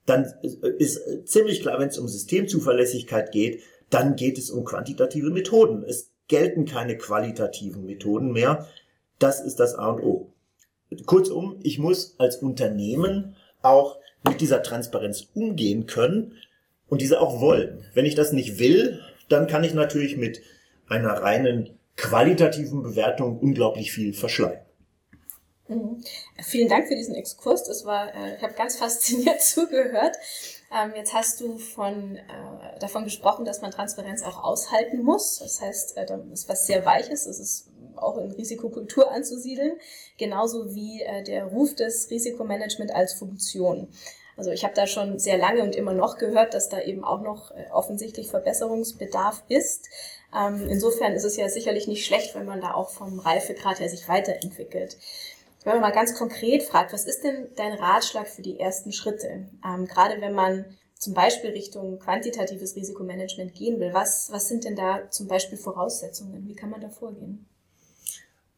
dann 0.05 0.25
ist 0.41 0.99
ziemlich 1.25 1.61
klar, 1.61 1.79
wenn 1.79 1.87
es 1.87 1.97
um 1.97 2.09
Systemzuverlässigkeit 2.09 3.31
geht, 3.31 3.61
dann 3.89 4.15
geht 4.15 4.37
es 4.37 4.49
um 4.49 4.65
quantitative 4.65 5.29
Methoden. 5.29 5.83
Es 5.83 6.12
gelten 6.27 6.65
keine 6.65 6.97
qualitativen 6.97 7.85
Methoden 7.85 8.31
mehr. 8.31 8.67
Das 9.19 9.39
ist 9.39 9.59
das 9.59 9.75
A 9.75 9.89
und 9.89 10.03
O. 10.03 10.33
Kurzum, 11.05 11.59
ich 11.63 11.79
muss 11.79 12.15
als 12.19 12.37
Unternehmen 12.37 13.35
auch 13.61 13.97
mit 14.23 14.41
dieser 14.41 14.63
Transparenz 14.63 15.27
umgehen 15.33 15.85
können 15.85 16.35
und 16.87 17.01
diese 17.01 17.19
auch 17.19 17.41
wollen. 17.41 17.85
Wenn 17.93 18.05
ich 18.05 18.15
das 18.15 18.31
nicht 18.31 18.59
will, 18.59 19.01
dann 19.29 19.47
kann 19.47 19.63
ich 19.63 19.73
natürlich 19.73 20.17
mit 20.17 20.41
einer 20.87 21.09
reinen 21.09 21.77
qualitativen 21.95 22.83
Bewertung 22.83 23.39
unglaublich 23.39 23.91
viel 23.91 24.13
verschleiern. 24.13 24.63
Mhm. 25.67 26.03
Vielen 26.41 26.69
Dank 26.69 26.87
für 26.87 26.95
diesen 26.95 27.15
Exkurs. 27.15 27.63
Das 27.63 27.85
war, 27.85 28.13
äh, 28.13 28.35
ich 28.35 28.43
habe 28.43 28.53
ganz 28.53 28.77
fasziniert 28.77 29.41
zugehört. 29.41 30.15
Ähm, 30.73 30.93
jetzt 30.95 31.13
hast 31.13 31.39
du 31.39 31.57
von, 31.57 32.15
äh, 32.15 32.79
davon 32.79 33.03
gesprochen, 33.03 33.45
dass 33.45 33.61
man 33.61 33.71
Transparenz 33.71 34.23
auch 34.23 34.43
aushalten 34.43 35.03
muss. 35.03 35.39
Das 35.39 35.61
heißt, 35.61 35.97
äh, 35.97 36.05
das 36.05 36.21
ist 36.31 36.49
was 36.49 36.65
sehr 36.65 36.85
Weiches. 36.85 37.25
Das 37.25 37.39
ist 37.39 37.69
auch 37.95 38.17
in 38.17 38.31
Risikokultur 38.31 39.11
anzusiedeln. 39.11 39.73
Genauso 40.17 40.73
wie 40.73 41.01
äh, 41.01 41.23
der 41.23 41.45
Ruf 41.45 41.75
des 41.75 42.09
Risikomanagement 42.09 42.93
als 42.93 43.13
Funktion. 43.13 43.87
Also 44.35 44.49
ich 44.49 44.63
habe 44.63 44.73
da 44.73 44.87
schon 44.87 45.19
sehr 45.19 45.37
lange 45.37 45.61
und 45.61 45.75
immer 45.75 45.93
noch 45.93 46.17
gehört, 46.17 46.55
dass 46.55 46.69
da 46.69 46.81
eben 46.81 47.03
auch 47.03 47.21
noch 47.21 47.51
äh, 47.51 47.65
offensichtlich 47.71 48.29
Verbesserungsbedarf 48.29 49.43
ist. 49.47 49.89
Ähm, 50.35 50.67
insofern 50.69 51.13
ist 51.13 51.23
es 51.23 51.37
ja 51.37 51.47
sicherlich 51.49 51.87
nicht 51.87 52.05
schlecht, 52.05 52.33
wenn 52.33 52.45
man 52.45 52.61
da 52.61 52.73
auch 52.73 52.89
vom 52.89 53.19
Reifegrad 53.19 53.79
her 53.79 53.89
sich 53.89 54.07
weiterentwickelt. 54.09 54.97
Wenn 55.63 55.73
man 55.73 55.81
mal 55.81 55.91
ganz 55.91 56.17
konkret 56.17 56.63
fragt, 56.63 56.93
was 56.93 57.05
ist 57.05 57.23
denn 57.23 57.47
dein 57.55 57.73
Ratschlag 57.73 58.27
für 58.27 58.41
die 58.41 58.59
ersten 58.59 58.91
Schritte? 58.91 59.47
Ähm, 59.65 59.85
gerade 59.85 60.19
wenn 60.19 60.33
man 60.33 60.65
zum 60.95 61.13
Beispiel 61.13 61.51
Richtung 61.51 61.99
quantitatives 61.99 62.75
Risikomanagement 62.75 63.53
gehen 63.53 63.79
will, 63.79 63.93
was, 63.93 64.29
was 64.31 64.47
sind 64.47 64.63
denn 64.65 64.75
da 64.75 65.09
zum 65.09 65.27
Beispiel 65.27 65.57
Voraussetzungen? 65.57 66.47
Wie 66.47 66.55
kann 66.55 66.69
man 66.69 66.81
da 66.81 66.89
vorgehen? 66.89 67.45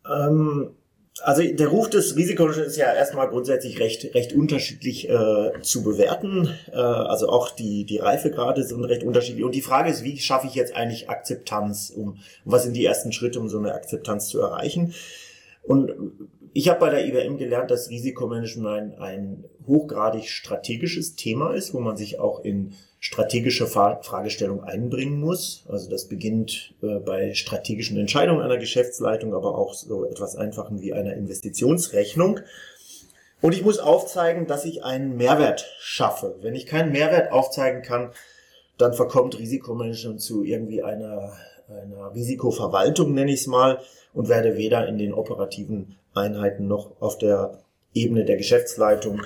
Ähm, 0.07 0.75
also 1.21 1.41
der 1.43 1.67
Ruf 1.67 1.89
des 1.89 2.15
Risikos 2.15 2.57
ist 2.57 2.77
ja 2.77 2.93
erstmal 2.93 3.29
grundsätzlich 3.29 3.79
recht, 3.79 4.13
recht 4.13 4.33
unterschiedlich 4.33 5.09
äh, 5.09 5.61
zu 5.61 5.83
bewerten. 5.83 6.49
Äh, 6.71 6.75
also 6.75 7.29
auch 7.29 7.51
die, 7.51 7.85
die 7.85 7.97
Reifegrade 7.97 8.63
sind 8.63 8.83
recht 8.83 9.03
unterschiedlich. 9.03 9.43
Und 9.43 9.55
die 9.55 9.61
Frage 9.61 9.89
ist, 9.89 10.03
wie 10.03 10.17
schaffe 10.19 10.47
ich 10.47 10.55
jetzt 10.55 10.75
eigentlich 10.75 11.09
Akzeptanz? 11.09 11.91
Um, 11.95 12.17
was 12.43 12.63
sind 12.63 12.73
die 12.73 12.85
ersten 12.85 13.11
Schritte, 13.11 13.39
um 13.39 13.47
so 13.47 13.57
eine 13.57 13.73
Akzeptanz 13.73 14.27
zu 14.27 14.41
erreichen? 14.41 14.93
Und 15.63 15.91
ich 16.57 16.69
habe 16.69 16.79
bei 16.79 16.89
der 16.89 17.05
IBM 17.05 17.37
gelernt, 17.37 17.69
dass 17.69 17.89
Risikomanagement 17.89 18.97
ein, 18.97 19.43
hochgradig 19.67 20.29
strategisches 20.29 21.15
Thema 21.15 21.53
ist, 21.53 21.73
wo 21.73 21.81
man 21.81 21.97
sich 21.97 22.17
auch 22.19 22.45
in 22.45 22.75
strategische 23.01 23.67
Fragestellungen 23.67 24.63
einbringen 24.63 25.19
muss. 25.19 25.65
Also 25.67 25.89
das 25.89 26.07
beginnt 26.07 26.73
äh, 26.81 26.99
bei 26.99 27.33
strategischen 27.33 27.97
Entscheidungen 27.97 28.41
einer 28.41 28.57
Geschäftsleitung, 28.57 29.33
aber 29.33 29.57
auch 29.57 29.73
so 29.73 30.05
etwas 30.05 30.37
Einfachen 30.37 30.81
wie 30.81 30.93
einer 30.93 31.13
Investitionsrechnung. 31.15 32.39
Und 33.41 33.53
ich 33.53 33.63
muss 33.65 33.79
aufzeigen, 33.79 34.47
dass 34.47 34.63
ich 34.63 34.81
einen 34.81 35.17
Mehrwert 35.17 35.65
schaffe. 35.79 36.37
Wenn 36.39 36.55
ich 36.55 36.67
keinen 36.67 36.93
Mehrwert 36.93 37.33
aufzeigen 37.33 37.81
kann, 37.81 38.11
dann 38.77 38.93
verkommt 38.93 39.37
Risikomanagement 39.37 40.21
zu 40.21 40.43
irgendwie 40.43 40.83
einer, 40.83 41.33
einer 41.67 42.13
Risikoverwaltung, 42.13 43.13
nenne 43.13 43.31
ich 43.31 43.41
es 43.41 43.47
mal, 43.47 43.79
und 44.13 44.29
werde 44.29 44.57
weder 44.57 44.87
in 44.87 44.97
den 44.97 45.13
operativen 45.13 45.97
Einheiten 46.13 46.67
noch 46.67 47.01
auf 47.01 47.17
der 47.17 47.61
Ebene 47.93 48.25
der 48.25 48.37
Geschäftsleitung 48.37 49.21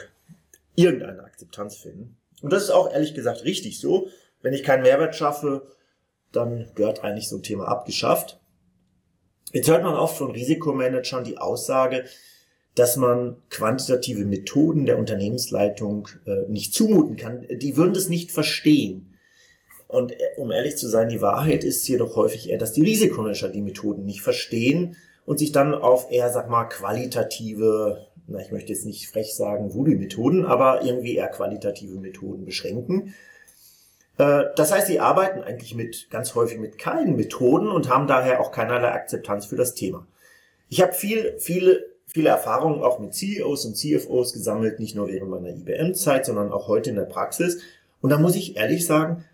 irgendeine 0.75 1.23
Akzeptanz 1.23 1.77
finden. 1.77 2.17
Und 2.41 2.53
das 2.53 2.63
ist 2.63 2.71
auch 2.71 2.91
ehrlich 2.91 3.13
gesagt 3.13 3.43
richtig 3.43 3.79
so. 3.79 4.07
Wenn 4.41 4.53
ich 4.53 4.63
keinen 4.63 4.83
Mehrwert 4.83 5.15
schaffe, 5.15 5.67
dann 6.31 6.71
gehört 6.75 7.03
eigentlich 7.03 7.27
so 7.27 7.37
ein 7.37 7.43
Thema 7.43 7.67
abgeschafft. 7.67 8.39
Jetzt 9.51 9.69
hört 9.69 9.83
man 9.83 9.95
oft 9.95 10.17
von 10.17 10.31
Risikomanagern 10.31 11.23
die 11.23 11.37
Aussage, 11.37 12.05
dass 12.75 12.95
man 12.95 13.37
quantitative 13.49 14.25
Methoden 14.25 14.85
der 14.85 14.99
Unternehmensleitung 14.99 16.07
äh, 16.25 16.49
nicht 16.49 16.73
zumuten 16.73 17.17
kann. 17.17 17.45
Die 17.49 17.75
würden 17.75 17.93
das 17.93 18.09
nicht 18.09 18.31
verstehen. 18.31 19.08
Und 19.89 20.11
äh, 20.11 20.35
um 20.37 20.51
ehrlich 20.51 20.77
zu 20.77 20.87
sein, 20.87 21.09
die 21.09 21.21
Wahrheit 21.21 21.63
ist 21.63 21.85
jedoch 21.87 22.15
häufig 22.15 22.49
eher, 22.49 22.59
dass 22.59 22.73
die 22.73 22.83
Risikomanager 22.83 23.49
die 23.49 23.61
Methoden 23.61 24.05
nicht 24.05 24.21
verstehen 24.21 24.95
und 25.25 25.39
sich 25.39 25.51
dann 25.51 25.73
auf 25.73 26.11
eher, 26.11 26.29
sag 26.29 26.47
mal, 26.47 26.65
qualitative, 26.65 28.05
na, 28.27 28.39
ich 28.39 28.51
möchte 28.51 28.71
jetzt 28.71 28.85
nicht 28.85 29.09
frech 29.09 29.35
sagen, 29.35 29.73
Voodoo-Methoden, 29.73 30.45
aber 30.45 30.83
irgendwie 30.83 31.15
eher 31.15 31.27
qualitative 31.27 31.99
Methoden 31.99 32.45
beschränken. 32.45 33.15
Äh, 34.19 34.43
das 34.55 34.71
heißt, 34.71 34.85
sie 34.85 34.99
arbeiten 34.99 35.41
eigentlich 35.41 35.73
mit, 35.73 36.11
ganz 36.11 36.35
häufig 36.35 36.59
mit 36.59 36.77
keinen 36.77 37.15
Methoden 37.15 37.69
und 37.69 37.89
haben 37.89 38.05
daher 38.05 38.41
auch 38.41 38.51
keinerlei 38.51 38.91
Akzeptanz 38.91 39.47
für 39.47 39.55
das 39.55 39.73
Thema. 39.73 40.05
Ich 40.69 40.81
habe 40.83 40.93
viel, 40.93 41.33
viele, 41.39 41.83
viele 42.05 42.29
Erfahrungen 42.29 42.83
auch 42.83 42.99
mit 42.99 43.15
CEOs 43.15 43.65
und 43.65 43.75
CFOs 43.75 44.33
gesammelt, 44.33 44.79
nicht 44.79 44.95
nur 44.95 45.07
während 45.07 45.31
meiner 45.31 45.49
IBM-Zeit, 45.49 46.27
sondern 46.27 46.51
auch 46.51 46.67
heute 46.67 46.91
in 46.91 46.95
der 46.95 47.05
Praxis. 47.05 47.61
Und 48.01 48.11
da 48.11 48.19
muss 48.19 48.35
ich 48.35 48.55
ehrlich 48.55 48.85
sagen, 48.85 49.25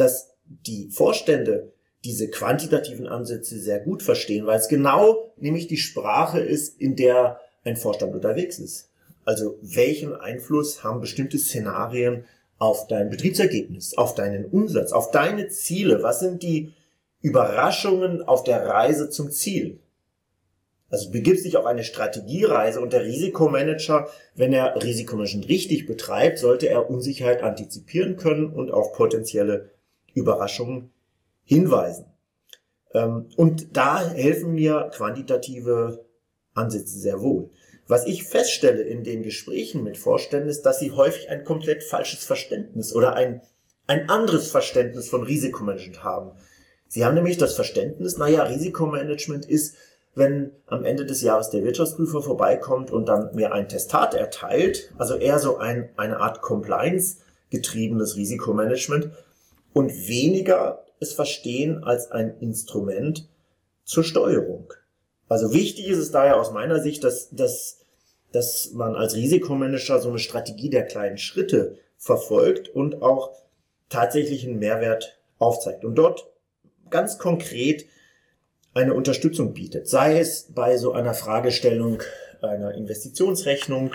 dass 0.00 0.34
die 0.46 0.88
Vorstände 0.90 1.72
diese 2.04 2.28
quantitativen 2.28 3.06
Ansätze 3.06 3.58
sehr 3.58 3.80
gut 3.80 4.02
verstehen, 4.02 4.46
weil 4.46 4.58
es 4.58 4.68
genau 4.68 5.32
nämlich 5.36 5.66
die 5.68 5.76
Sprache 5.76 6.40
ist, 6.40 6.80
in 6.80 6.96
der 6.96 7.40
ein 7.62 7.76
Vorstand 7.76 8.14
unterwegs 8.14 8.58
ist. 8.58 8.90
Also 9.24 9.58
welchen 9.60 10.14
Einfluss 10.14 10.82
haben 10.82 11.00
bestimmte 11.00 11.38
Szenarien 11.38 12.24
auf 12.58 12.86
dein 12.86 13.10
Betriebsergebnis, 13.10 13.96
auf 13.96 14.14
deinen 14.14 14.46
Umsatz, 14.46 14.92
auf 14.92 15.10
deine 15.10 15.48
Ziele? 15.48 16.02
Was 16.02 16.20
sind 16.20 16.42
die 16.42 16.72
Überraschungen 17.20 18.22
auf 18.22 18.44
der 18.44 18.66
Reise 18.66 19.10
zum 19.10 19.30
Ziel? 19.30 19.78
Also 20.88 21.10
begibst 21.10 21.44
dich 21.44 21.56
auf 21.56 21.66
eine 21.66 21.84
Strategiereise 21.84 22.80
und 22.80 22.92
der 22.92 23.04
Risikomanager, 23.04 24.08
wenn 24.34 24.52
er 24.52 24.74
Risikomanagement 24.82 25.48
richtig 25.48 25.86
betreibt, 25.86 26.38
sollte 26.38 26.68
er 26.68 26.90
Unsicherheit 26.90 27.42
antizipieren 27.42 28.16
können 28.16 28.52
und 28.52 28.72
auf 28.72 28.92
potenzielle 28.94 29.70
Überraschungen 30.14 30.90
hinweisen. 31.44 32.06
Ähm, 32.92 33.26
und 33.36 33.76
da 33.76 34.08
helfen 34.08 34.52
mir 34.52 34.90
quantitative 34.94 36.04
Ansätze 36.54 36.98
sehr 36.98 37.20
wohl. 37.20 37.50
Was 37.86 38.06
ich 38.06 38.24
feststelle 38.24 38.82
in 38.82 39.02
den 39.02 39.22
Gesprächen 39.22 39.82
mit 39.82 39.98
Vorständen 39.98 40.48
ist, 40.48 40.62
dass 40.62 40.78
sie 40.78 40.92
häufig 40.92 41.28
ein 41.28 41.44
komplett 41.44 41.82
falsches 41.82 42.24
Verständnis 42.24 42.94
oder 42.94 43.14
ein, 43.14 43.42
ein 43.86 44.08
anderes 44.08 44.50
Verständnis 44.50 45.08
von 45.08 45.24
Risikomanagement 45.24 46.04
haben. 46.04 46.32
Sie 46.86 47.04
haben 47.04 47.14
nämlich 47.14 47.38
das 47.38 47.54
Verständnis, 47.54 48.16
naja, 48.16 48.44
Risikomanagement 48.44 49.46
ist, 49.46 49.76
wenn 50.14 50.52
am 50.66 50.84
Ende 50.84 51.06
des 51.06 51.22
Jahres 51.22 51.50
der 51.50 51.62
Wirtschaftsprüfer 51.62 52.22
vorbeikommt 52.22 52.90
und 52.90 53.06
dann 53.06 53.34
mir 53.34 53.52
ein 53.52 53.68
Testat 53.68 54.14
erteilt, 54.14 54.92
also 54.98 55.16
eher 55.16 55.38
so 55.38 55.58
ein, 55.58 55.90
eine 55.96 56.18
Art 56.18 56.42
Compliance 56.42 57.18
getriebenes 57.50 58.16
Risikomanagement 58.16 59.10
und 59.72 60.08
weniger 60.08 60.84
es 61.00 61.12
verstehen 61.12 61.82
als 61.84 62.10
ein 62.10 62.38
Instrument 62.40 63.28
zur 63.84 64.04
Steuerung. 64.04 64.72
Also 65.28 65.52
wichtig 65.52 65.88
ist 65.88 65.98
es 65.98 66.10
daher 66.10 66.38
aus 66.38 66.52
meiner 66.52 66.80
Sicht, 66.80 67.04
dass, 67.04 67.30
dass, 67.30 67.80
dass 68.32 68.72
man 68.72 68.94
als 68.94 69.14
Risikomanager 69.14 70.00
so 70.00 70.08
eine 70.08 70.18
Strategie 70.18 70.70
der 70.70 70.86
kleinen 70.86 71.18
Schritte 71.18 71.78
verfolgt 71.96 72.68
und 72.68 73.02
auch 73.02 73.32
tatsächlich 73.88 74.46
einen 74.46 74.58
Mehrwert 74.58 75.18
aufzeigt 75.38 75.84
und 75.84 75.94
dort 75.94 76.30
ganz 76.90 77.18
konkret 77.18 77.86
eine 78.74 78.94
Unterstützung 78.94 79.54
bietet, 79.54 79.88
sei 79.88 80.18
es 80.18 80.48
bei 80.52 80.76
so 80.76 80.92
einer 80.92 81.14
Fragestellung 81.14 82.02
einer 82.40 82.74
Investitionsrechnung 82.74 83.92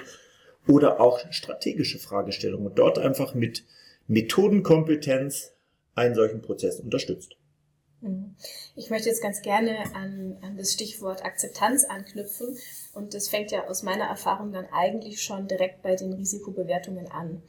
oder 0.68 1.00
auch 1.00 1.20
strategische 1.32 2.00
Fragestellungen 2.00 2.68
und 2.68 2.80
dort 2.80 3.00
einfach 3.00 3.34
mit 3.34 3.64
Methodenkompetenz 4.08 5.55
einen 5.96 6.16
solchen 6.16 6.42
Prozess 6.42 6.80
unterstützt. 6.80 7.38
Mhm. 8.02 8.36
Ich 8.76 8.90
möchte 8.90 9.10
jetzt 9.10 9.22
ganz 9.22 9.42
gerne 9.42 9.96
an, 9.96 10.38
an 10.42 10.58
das 10.58 10.74
Stichwort 10.74 11.26
Akzeptanz 11.26 11.86
anknüpfen. 11.86 12.58
Und 12.94 13.14
das 13.14 13.28
fängt 13.28 13.52
ja 13.52 13.68
aus 13.68 13.84
meiner 13.84 14.06
Erfahrung 14.06 14.52
dann 14.52 14.68
eigentlich 14.72 15.22
schon 15.22 15.48
direkt 15.48 15.82
bei 15.82 15.96
den 15.96 16.14
Risikobewertungen 16.14 17.08
an. 17.12 17.42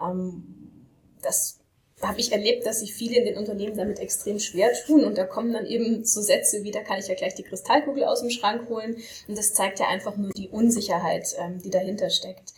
Ähm, 0.00 0.86
das 1.22 1.60
habe 2.02 2.20
ich 2.20 2.32
erlebt, 2.32 2.66
dass 2.66 2.80
sich 2.80 2.92
viele 2.92 3.16
in 3.16 3.24
den 3.24 3.38
Unternehmen 3.38 3.76
damit 3.76 3.98
extrem 3.98 4.38
schwer 4.38 4.72
tun. 4.86 5.04
Und 5.04 5.16
da 5.16 5.24
kommen 5.24 5.52
dann 5.52 5.66
eben 5.66 6.04
so 6.04 6.20
Sätze 6.20 6.64
wie, 6.64 6.70
da 6.70 6.82
kann 6.82 6.98
ich 6.98 7.08
ja 7.08 7.14
gleich 7.14 7.34
die 7.34 7.44
Kristallkugel 7.44 8.04
aus 8.04 8.20
dem 8.20 8.30
Schrank 8.30 8.68
holen. 8.68 8.96
Und 9.28 9.38
das 9.38 9.54
zeigt 9.54 9.78
ja 9.78 9.88
einfach 9.88 10.16
nur 10.16 10.30
die 10.32 10.48
Unsicherheit, 10.48 11.34
ähm, 11.38 11.62
die 11.62 11.70
dahinter 11.70 12.10
steckt. 12.10 12.52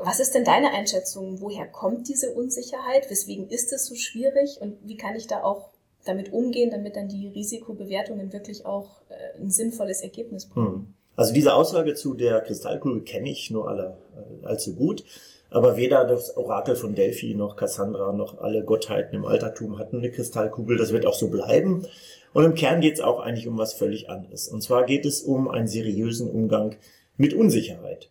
Was 0.00 0.20
ist 0.20 0.34
denn 0.34 0.44
deine 0.44 0.70
Einschätzung? 0.70 1.40
Woher 1.40 1.66
kommt 1.66 2.08
diese 2.08 2.32
Unsicherheit? 2.32 3.10
Weswegen 3.10 3.48
ist 3.48 3.72
es 3.72 3.86
so 3.86 3.94
schwierig? 3.94 4.58
Und 4.60 4.76
wie 4.84 4.96
kann 4.96 5.16
ich 5.16 5.26
da 5.26 5.42
auch 5.42 5.70
damit 6.04 6.32
umgehen, 6.32 6.70
damit 6.70 6.96
dann 6.96 7.08
die 7.08 7.28
Risikobewertungen 7.28 8.32
wirklich 8.32 8.64
auch 8.64 9.02
äh, 9.08 9.40
ein 9.40 9.50
sinnvolles 9.50 10.00
Ergebnis 10.00 10.46
bringen? 10.46 10.66
Hm. 10.66 10.94
Also 11.16 11.34
diese 11.34 11.54
Aussage 11.54 11.94
zu 11.94 12.14
der 12.14 12.40
Kristallkugel 12.40 13.02
kenne 13.02 13.28
ich 13.28 13.50
nur 13.50 13.68
alle, 13.68 13.98
äh, 14.16 14.46
allzu 14.46 14.76
gut. 14.76 15.04
Aber 15.50 15.76
weder 15.76 16.04
das 16.04 16.36
Orakel 16.36 16.76
von 16.76 16.94
Delphi 16.94 17.34
noch 17.34 17.56
Cassandra 17.56 18.12
noch 18.12 18.38
alle 18.38 18.62
Gottheiten 18.64 19.16
im 19.16 19.24
Altertum 19.24 19.78
hatten 19.78 19.98
eine 19.98 20.10
Kristallkugel. 20.10 20.76
Das 20.76 20.92
wird 20.92 21.06
auch 21.06 21.14
so 21.14 21.28
bleiben. 21.28 21.86
Und 22.34 22.44
im 22.44 22.54
Kern 22.54 22.80
geht 22.80 22.94
es 22.94 23.00
auch 23.00 23.18
eigentlich 23.18 23.48
um 23.48 23.58
was 23.58 23.72
völlig 23.72 24.10
anderes. 24.10 24.48
Und 24.48 24.62
zwar 24.62 24.84
geht 24.84 25.06
es 25.06 25.22
um 25.22 25.48
einen 25.48 25.66
seriösen 25.66 26.30
Umgang 26.30 26.76
mit 27.16 27.34
Unsicherheit. 27.34 28.10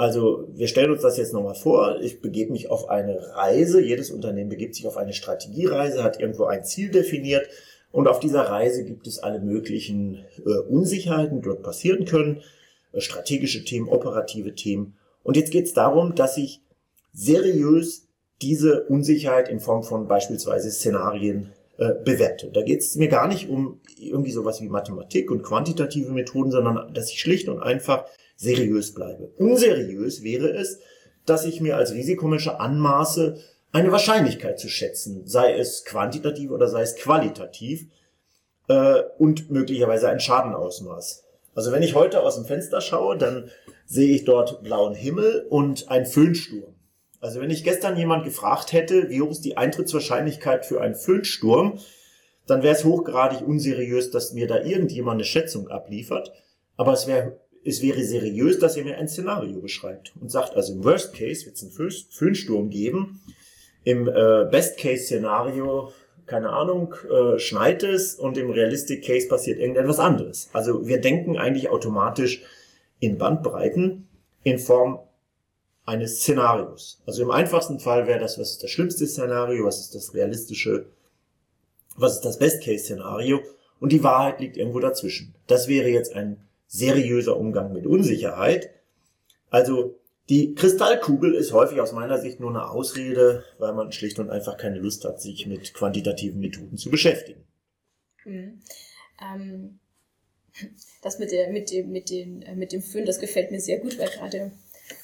Also 0.00 0.48
wir 0.54 0.66
stellen 0.66 0.92
uns 0.92 1.02
das 1.02 1.18
jetzt 1.18 1.34
nochmal 1.34 1.54
vor. 1.54 2.00
Ich 2.00 2.22
begebe 2.22 2.52
mich 2.52 2.70
auf 2.70 2.88
eine 2.88 3.34
Reise. 3.34 3.82
Jedes 3.82 4.10
Unternehmen 4.10 4.48
begibt 4.48 4.74
sich 4.74 4.86
auf 4.86 4.96
eine 4.96 5.12
Strategiereise, 5.12 6.02
hat 6.02 6.18
irgendwo 6.18 6.44
ein 6.46 6.64
Ziel 6.64 6.90
definiert. 6.90 7.46
Und 7.92 8.08
auf 8.08 8.18
dieser 8.18 8.44
Reise 8.44 8.82
gibt 8.84 9.06
es 9.06 9.18
alle 9.18 9.40
möglichen 9.40 10.24
äh, 10.38 10.58
Unsicherheiten, 10.70 11.42
die 11.42 11.44
dort 11.46 11.62
passieren 11.62 12.06
können. 12.06 12.40
Äh, 12.94 13.02
strategische 13.02 13.62
Themen, 13.62 13.90
operative 13.90 14.54
Themen. 14.54 14.96
Und 15.22 15.36
jetzt 15.36 15.52
geht 15.52 15.66
es 15.66 15.74
darum, 15.74 16.14
dass 16.14 16.38
ich 16.38 16.62
seriös 17.12 18.06
diese 18.40 18.84
Unsicherheit 18.84 19.50
in 19.50 19.60
Form 19.60 19.82
von 19.82 20.08
beispielsweise 20.08 20.70
Szenarien 20.70 21.52
äh, 21.80 21.94
bewerte. 22.04 22.50
Da 22.52 22.60
geht 22.60 22.80
es 22.80 22.94
mir 22.96 23.08
gar 23.08 23.26
nicht 23.26 23.48
um 23.48 23.80
irgendwie 23.98 24.32
sowas 24.32 24.60
wie 24.60 24.68
Mathematik 24.68 25.30
und 25.30 25.42
quantitative 25.42 26.12
Methoden, 26.12 26.50
sondern 26.50 26.92
dass 26.92 27.10
ich 27.10 27.18
schlicht 27.18 27.48
und 27.48 27.62
einfach 27.62 28.04
seriös 28.36 28.92
bleibe. 28.92 29.32
Unseriös 29.38 30.22
wäre 30.22 30.50
es, 30.50 30.80
dass 31.24 31.46
ich 31.46 31.62
mir 31.62 31.78
als 31.78 31.94
Risikomanager 31.94 32.60
anmaße, 32.60 33.38
eine 33.72 33.92
Wahrscheinlichkeit 33.92 34.60
zu 34.60 34.68
schätzen, 34.68 35.22
sei 35.24 35.54
es 35.54 35.86
quantitativ 35.86 36.50
oder 36.50 36.68
sei 36.68 36.82
es 36.82 36.96
qualitativ 36.96 37.86
äh, 38.68 39.00
und 39.16 39.50
möglicherweise 39.50 40.10
ein 40.10 40.20
Schadenausmaß. 40.20 41.24
Also 41.54 41.72
wenn 41.72 41.82
ich 41.82 41.94
heute 41.94 42.20
aus 42.22 42.36
dem 42.36 42.44
Fenster 42.44 42.82
schaue, 42.82 43.16
dann 43.16 43.50
sehe 43.86 44.14
ich 44.14 44.26
dort 44.26 44.62
blauen 44.62 44.94
Himmel 44.94 45.46
und 45.48 45.88
ein 45.88 46.04
Föhnsturm. 46.04 46.74
Also 47.20 47.40
wenn 47.40 47.50
ich 47.50 47.64
gestern 47.64 47.96
jemand 47.96 48.24
gefragt 48.24 48.72
hätte, 48.72 49.10
wie 49.10 49.20
hoch 49.20 49.30
ist 49.30 49.44
die 49.44 49.56
Eintrittswahrscheinlichkeit 49.56 50.64
für 50.64 50.80
einen 50.80 50.94
Föhnsturm, 50.94 51.78
dann 52.46 52.62
wäre 52.62 52.74
es 52.74 52.84
hochgradig 52.84 53.46
unseriös, 53.46 54.10
dass 54.10 54.32
mir 54.32 54.46
da 54.46 54.62
irgendjemand 54.62 55.16
eine 55.16 55.24
Schätzung 55.24 55.68
abliefert. 55.68 56.32
Aber 56.76 56.92
es 56.92 57.06
wäre 57.06 57.38
es 57.64 57.82
wäre 57.82 58.02
seriös, 58.02 58.58
dass 58.58 58.76
er 58.76 58.84
mir 58.84 58.96
ein 58.96 59.08
Szenario 59.08 59.60
beschreibt 59.60 60.14
und 60.20 60.30
sagt, 60.30 60.56
also 60.56 60.72
im 60.72 60.84
Worst 60.84 61.12
Case 61.12 61.44
wird 61.44 61.56
es 61.56 61.62
einen 61.62 61.92
Föhnsturm 62.10 62.70
geben, 62.70 63.20
im 63.84 64.08
äh, 64.08 64.46
Best 64.50 64.78
Case 64.78 65.04
Szenario, 65.04 65.92
keine 66.26 66.50
Ahnung, 66.50 66.94
äh, 67.10 67.38
schneit 67.38 67.82
es 67.82 68.14
und 68.14 68.38
im 68.38 68.50
Realistic 68.50 69.04
Case 69.04 69.28
passiert 69.28 69.58
irgendetwas 69.58 69.98
anderes. 69.98 70.48
Also 70.52 70.86
wir 70.86 71.00
denken 71.00 71.36
eigentlich 71.36 71.70
automatisch 71.70 72.42
in 72.98 73.18
Bandbreiten 73.18 74.08
in 74.42 74.58
Form 74.58 75.00
eines 75.90 76.20
Szenarios. 76.20 77.02
Also 77.04 77.22
im 77.22 77.30
einfachsten 77.30 77.80
Fall 77.80 78.06
wäre 78.06 78.20
das, 78.20 78.38
was 78.38 78.52
ist 78.52 78.62
das 78.62 78.70
schlimmste 78.70 79.06
Szenario, 79.06 79.64
was 79.64 79.80
ist 79.80 79.94
das 79.94 80.14
realistische, 80.14 80.86
was 81.96 82.14
ist 82.14 82.24
das 82.24 82.38
Best-Case-Szenario 82.38 83.40
und 83.80 83.90
die 83.90 84.04
Wahrheit 84.04 84.40
liegt 84.40 84.56
irgendwo 84.56 84.78
dazwischen. 84.78 85.34
Das 85.48 85.66
wäre 85.66 85.88
jetzt 85.88 86.14
ein 86.14 86.46
seriöser 86.68 87.36
Umgang 87.36 87.72
mit 87.72 87.86
Unsicherheit. 87.86 88.70
Also 89.50 89.98
die 90.28 90.54
Kristallkugel 90.54 91.34
ist 91.34 91.52
häufig 91.52 91.80
aus 91.80 91.92
meiner 91.92 92.18
Sicht 92.18 92.38
nur 92.38 92.50
eine 92.50 92.70
Ausrede, 92.70 93.44
weil 93.58 93.72
man 93.72 93.90
schlicht 93.90 94.20
und 94.20 94.30
einfach 94.30 94.56
keine 94.56 94.78
Lust 94.78 95.04
hat, 95.04 95.20
sich 95.20 95.46
mit 95.48 95.74
quantitativen 95.74 96.40
Methoden 96.40 96.76
zu 96.76 96.88
beschäftigen. 96.88 97.42
Mhm. 98.24 98.60
Ähm, 99.20 99.80
das 101.02 101.18
mit, 101.18 101.32
der, 101.32 101.50
mit, 101.50 101.72
dem, 101.72 101.90
mit, 101.90 102.10
den, 102.10 102.42
äh, 102.42 102.54
mit 102.54 102.70
dem 102.70 102.82
Föhn, 102.82 103.06
das 103.06 103.18
gefällt 103.18 103.50
mir 103.50 103.60
sehr 103.60 103.80
gut, 103.80 103.98
weil 103.98 104.08
gerade 104.08 104.52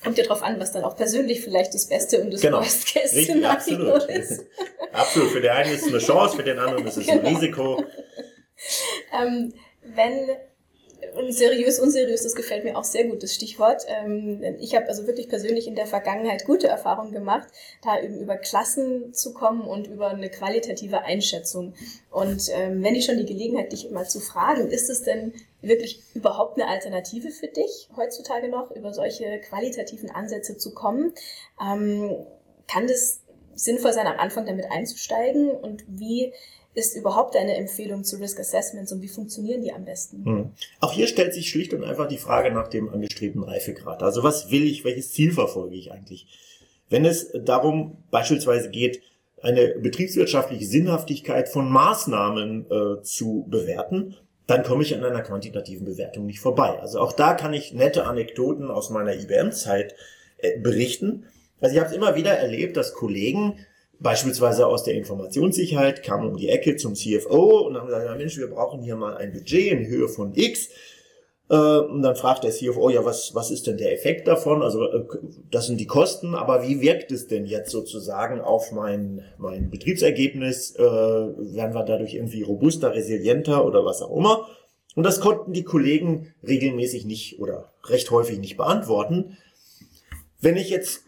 kommt 0.02 0.18
ja 0.18 0.24
drauf 0.24 0.42
an, 0.42 0.58
was 0.60 0.72
dann 0.72 0.84
auch 0.84 0.96
persönlich 0.96 1.40
vielleicht 1.42 1.74
das 1.74 1.88
Beste 1.88 2.20
und 2.20 2.32
das 2.32 2.40
genau. 2.40 2.58
Worst-Case-Szenario 2.58 3.94
ist. 3.94 4.44
absolut. 4.92 5.30
Für 5.30 5.40
den 5.40 5.50
einen 5.50 5.72
ist 5.72 5.82
es 5.82 5.88
eine 5.88 5.98
Chance, 5.98 6.36
für 6.36 6.42
den 6.42 6.58
anderen 6.58 6.86
ist 6.86 6.96
es 6.96 7.06
genau. 7.06 7.20
ein 7.20 7.34
Risiko. 7.34 7.84
Ähm, 9.20 9.52
wenn 9.82 10.28
und 11.14 11.32
seriös, 11.32 11.78
unseriös, 11.78 12.22
das 12.22 12.34
gefällt 12.34 12.64
mir 12.64 12.76
auch 12.76 12.84
sehr 12.84 13.04
gut, 13.04 13.22
das 13.22 13.34
Stichwort. 13.34 13.84
Ähm, 13.88 14.42
ich 14.60 14.74
habe 14.74 14.86
also 14.88 15.06
wirklich 15.06 15.28
persönlich 15.28 15.66
in 15.66 15.74
der 15.74 15.86
Vergangenheit 15.86 16.44
gute 16.44 16.68
Erfahrungen 16.68 17.12
gemacht, 17.12 17.48
da 17.82 18.00
eben 18.00 18.18
über 18.18 18.36
Klassen 18.36 19.12
zu 19.14 19.32
kommen 19.34 19.62
und 19.62 19.86
über 19.86 20.08
eine 20.08 20.30
qualitative 20.30 21.02
Einschätzung. 21.02 21.74
Und 22.10 22.48
ähm, 22.52 22.82
wenn 22.82 22.94
ich 22.94 23.04
schon 23.04 23.18
die 23.18 23.26
Gelegenheit, 23.26 23.72
dich 23.72 23.90
mal 23.90 24.08
zu 24.08 24.20
fragen, 24.20 24.70
ist 24.70 24.90
es 24.90 25.02
denn 25.02 25.32
wirklich 25.60 26.02
überhaupt 26.14 26.60
eine 26.60 26.70
Alternative 26.70 27.30
für 27.30 27.48
dich 27.48 27.88
heutzutage 27.96 28.48
noch, 28.48 28.70
über 28.70 28.92
solche 28.92 29.40
qualitativen 29.40 30.10
Ansätze 30.10 30.56
zu 30.56 30.74
kommen? 30.74 31.12
Ähm, 31.60 32.16
kann 32.68 32.86
das 32.86 33.20
sinnvoll 33.54 33.92
sein, 33.92 34.06
am 34.06 34.18
Anfang 34.18 34.46
damit 34.46 34.70
einzusteigen? 34.70 35.50
Und 35.50 35.84
wie 35.88 36.32
ist 36.76 36.94
überhaupt 36.94 37.34
eine 37.36 37.56
Empfehlung 37.56 38.04
zu 38.04 38.16
Risk 38.16 38.38
Assessments 38.38 38.92
und 38.92 39.00
wie 39.00 39.08
funktionieren 39.08 39.62
die 39.62 39.72
am 39.72 39.84
besten? 39.84 40.24
Hm. 40.24 40.50
Auch 40.80 40.92
hier 40.92 41.06
stellt 41.06 41.32
sich 41.32 41.48
schlicht 41.48 41.72
und 41.72 41.82
einfach 41.82 42.06
die 42.06 42.18
Frage 42.18 42.52
nach 42.52 42.68
dem 42.68 42.90
angestrebten 42.90 43.42
Reifegrad. 43.42 44.02
Also 44.02 44.22
was 44.22 44.50
will 44.50 44.64
ich, 44.64 44.84
welches 44.84 45.10
Ziel 45.12 45.32
verfolge 45.32 45.74
ich 45.74 45.90
eigentlich? 45.90 46.26
Wenn 46.90 47.06
es 47.06 47.32
darum 47.32 48.04
beispielsweise 48.10 48.70
geht, 48.70 49.00
eine 49.42 49.78
betriebswirtschaftliche 49.78 50.66
Sinnhaftigkeit 50.66 51.48
von 51.48 51.70
Maßnahmen 51.70 52.66
äh, 52.70 53.02
zu 53.02 53.46
bewerten, 53.48 54.14
dann 54.46 54.62
komme 54.62 54.82
ich 54.82 54.94
an 54.94 55.02
einer 55.02 55.22
quantitativen 55.22 55.86
Bewertung 55.86 56.26
nicht 56.26 56.40
vorbei. 56.40 56.78
Also 56.80 57.00
auch 57.00 57.12
da 57.12 57.34
kann 57.34 57.54
ich 57.54 57.72
nette 57.72 58.04
Anekdoten 58.04 58.70
aus 58.70 58.90
meiner 58.90 59.14
IBM-Zeit 59.14 59.94
äh, 60.38 60.58
berichten. 60.60 61.24
Also 61.60 61.74
ich 61.74 61.80
habe 61.80 61.90
es 61.90 61.96
immer 61.96 62.16
wieder 62.16 62.32
erlebt, 62.32 62.76
dass 62.76 62.92
Kollegen 62.92 63.58
beispielsweise 64.00 64.66
aus 64.66 64.84
der 64.84 64.94
Informationssicherheit, 64.94 66.02
kamen 66.02 66.28
um 66.28 66.36
die 66.36 66.48
Ecke 66.48 66.76
zum 66.76 66.94
CFO 66.94 67.66
und 67.66 67.76
haben 67.76 67.86
gesagt, 67.86 68.06
ja 68.06 68.14
Mensch, 68.14 68.36
wir 68.38 68.50
brauchen 68.50 68.82
hier 68.82 68.96
mal 68.96 69.16
ein 69.16 69.32
Budget 69.32 69.72
in 69.72 69.86
Höhe 69.86 70.08
von 70.08 70.34
X. 70.34 70.68
Äh, 71.48 71.54
und 71.54 72.02
dann 72.02 72.16
fragt 72.16 72.44
der 72.44 72.50
CFO, 72.50 72.90
ja, 72.90 73.04
was, 73.04 73.34
was 73.34 73.50
ist 73.50 73.66
denn 73.66 73.76
der 73.76 73.92
Effekt 73.92 74.26
davon? 74.26 74.62
Also 74.62 74.84
äh, 74.84 75.04
das 75.50 75.66
sind 75.66 75.78
die 75.78 75.86
Kosten, 75.86 76.34
aber 76.34 76.66
wie 76.66 76.80
wirkt 76.80 77.12
es 77.12 77.28
denn 77.28 77.46
jetzt 77.46 77.70
sozusagen 77.70 78.40
auf 78.40 78.72
mein, 78.72 79.22
mein 79.38 79.70
Betriebsergebnis? 79.70 80.74
Äh, 80.76 80.82
werden 80.82 81.74
wir 81.74 81.84
dadurch 81.84 82.14
irgendwie 82.14 82.42
robuster, 82.42 82.94
resilienter 82.94 83.64
oder 83.64 83.84
was 83.84 84.02
auch 84.02 84.16
immer? 84.16 84.48
Und 84.94 85.04
das 85.04 85.20
konnten 85.20 85.52
die 85.52 85.64
Kollegen 85.64 86.34
regelmäßig 86.46 87.04
nicht 87.04 87.38
oder 87.38 87.72
recht 87.84 88.10
häufig 88.10 88.38
nicht 88.38 88.56
beantworten. 88.56 89.36
Wenn 90.40 90.56
ich 90.56 90.70
jetzt 90.70 91.05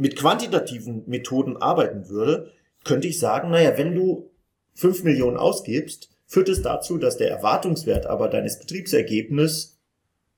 mit 0.00 0.16
quantitativen 0.16 1.04
Methoden 1.06 1.56
arbeiten 1.56 2.08
würde, 2.08 2.50
könnte 2.84 3.08
ich 3.08 3.18
sagen, 3.18 3.50
naja, 3.50 3.76
wenn 3.76 3.94
du 3.94 4.30
5 4.74 5.04
Millionen 5.04 5.36
ausgibst, 5.36 6.10
führt 6.26 6.48
es 6.48 6.62
dazu, 6.62 6.96
dass 6.96 7.18
der 7.18 7.30
Erwartungswert 7.30 8.06
aber 8.06 8.28
deines 8.28 8.58
Betriebsergebnisses 8.58 9.78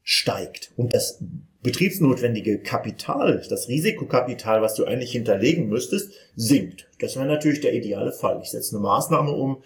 steigt 0.03 0.73
und 0.77 0.95
das 0.95 1.23
betriebsnotwendige 1.63 2.59
Kapital, 2.59 3.45
das 3.49 3.69
Risikokapital, 3.69 4.63
was 4.63 4.75
du 4.75 4.85
eigentlich 4.85 5.13
hinterlegen 5.13 5.69
müsstest, 5.69 6.13
sinkt. 6.35 6.89
Das 6.99 7.15
wäre 7.15 7.27
natürlich 7.27 7.61
der 7.61 7.75
ideale 7.75 8.11
Fall. 8.11 8.41
Ich 8.43 8.51
setze 8.51 8.75
eine 8.75 8.83
Maßnahme 8.83 9.31
um, 9.31 9.63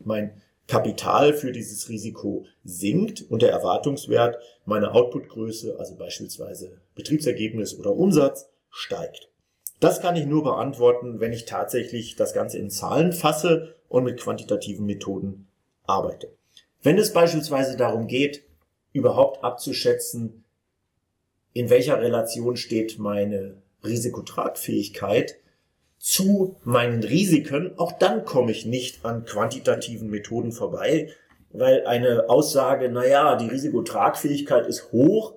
mein 0.00 0.32
Kapital 0.66 1.32
für 1.32 1.50
dieses 1.50 1.88
Risiko 1.88 2.44
sinkt 2.62 3.22
und 3.22 3.40
der 3.40 3.52
Erwartungswert 3.52 4.36
meiner 4.66 4.94
Outputgröße, 4.94 5.76
also 5.78 5.96
beispielsweise 5.96 6.80
Betriebsergebnis 6.94 7.78
oder 7.78 7.92
Umsatz, 7.92 8.50
steigt. 8.70 9.29
Das 9.80 10.02
kann 10.02 10.14
ich 10.14 10.26
nur 10.26 10.44
beantworten, 10.44 11.20
wenn 11.20 11.32
ich 11.32 11.46
tatsächlich 11.46 12.14
das 12.14 12.34
Ganze 12.34 12.58
in 12.58 12.70
Zahlen 12.70 13.12
fasse 13.12 13.74
und 13.88 14.04
mit 14.04 14.20
quantitativen 14.20 14.84
Methoden 14.84 15.48
arbeite. 15.86 16.30
Wenn 16.82 16.98
es 16.98 17.12
beispielsweise 17.12 17.76
darum 17.76 18.06
geht, 18.06 18.44
überhaupt 18.92 19.42
abzuschätzen, 19.42 20.44
in 21.52 21.70
welcher 21.70 22.00
Relation 22.00 22.56
steht 22.56 22.98
meine 22.98 23.56
Risikotragfähigkeit 23.82 25.36
zu 25.98 26.56
meinen 26.64 27.02
Risiken, 27.02 27.72
auch 27.76 27.92
dann 27.92 28.24
komme 28.24 28.52
ich 28.52 28.66
nicht 28.66 29.04
an 29.04 29.24
quantitativen 29.24 30.08
Methoden 30.10 30.52
vorbei, 30.52 31.10
weil 31.52 31.86
eine 31.86 32.28
Aussage, 32.28 32.90
naja, 32.90 33.36
die 33.36 33.48
Risikotragfähigkeit 33.48 34.66
ist 34.66 34.92
hoch 34.92 35.34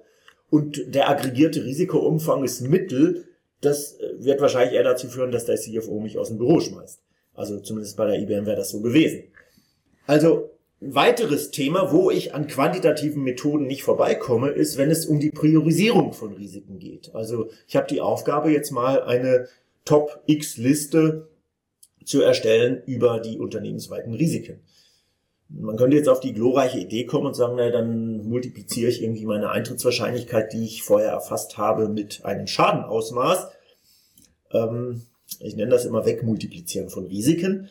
und 0.50 0.94
der 0.94 1.10
aggregierte 1.10 1.64
Risikoumfang 1.64 2.44
ist 2.44 2.62
mittel, 2.62 3.26
das 3.66 4.00
äh, 4.00 4.14
wird 4.18 4.42
wahrscheinlich 4.42 4.76
eher 4.76 4.84
dazu 4.84 5.08
führen, 5.08 5.32
dass 5.32 5.46
der 5.46 5.56
CFO 5.56 6.00
mich 6.00 6.18
aus 6.18 6.30
dem 6.30 6.38
Büro 6.38 6.60
schmeißt. 6.60 7.02
Also 7.34 7.60
zumindest 7.60 7.98
bei 7.98 8.06
der 8.06 8.20
IBM 8.20 8.46
wäre 8.46 8.58
das 8.58 8.70
so 8.70 8.82
gewesen. 8.82 9.24
Also 10.06 10.52
weiteres 10.80 11.52
Thema, 11.52 11.92
wo 11.92 12.12
ich 12.12 12.34
an 12.36 12.48
quantitativen 12.48 13.24
Methoden 13.24 13.66
nicht 13.66 13.84
vorbeikomme, 13.84 14.50
ist, 14.50 14.78
wenn 14.78 14.92
es 14.92 15.06
um 15.06 15.20
die 15.20 15.32
Priorisierung 15.32 16.14
von 16.14 16.34
Risiken 16.34 16.78
geht. 16.80 17.16
Also 17.16 17.50
ich 17.68 17.76
habe 17.76 17.88
die 17.88 18.02
Aufgabe, 18.02 18.52
jetzt 18.52 18.72
mal 18.72 19.02
eine 19.04 19.48
Top-X-Liste 19.86 21.30
zu 22.06 22.22
erstellen 22.22 22.84
über 22.86 23.20
die 23.20 23.40
unternehmensweiten 23.40 24.14
Risiken. 24.14 24.62
Man 25.56 25.78
könnte 25.78 25.96
jetzt 25.96 26.10
auf 26.10 26.20
die 26.20 26.34
glorreiche 26.34 26.80
Idee 26.80 27.06
kommen 27.06 27.28
und 27.28 27.36
sagen, 27.36 27.56
naja, 27.56 27.72
dann 27.72 28.28
multipliziere 28.28 28.90
ich 28.90 29.04
irgendwie 29.04 29.26
meine 29.26 29.52
Eintrittswahrscheinlichkeit, 29.52 30.52
die 30.52 30.66
ich 30.66 30.84
vorher 30.84 31.12
erfasst 31.12 31.58
habe, 31.58 31.90
mit 31.90 32.26
einem 32.26 32.48
Schadenausmaß. 32.48 33.50
Ähm, 34.52 35.04
ich 35.40 35.56
nenne 35.56 35.72
das 35.72 35.86
immer 35.86 36.06
Wegmultiplizieren 36.06 36.90
von 36.90 37.06
Risiken. 37.06 37.70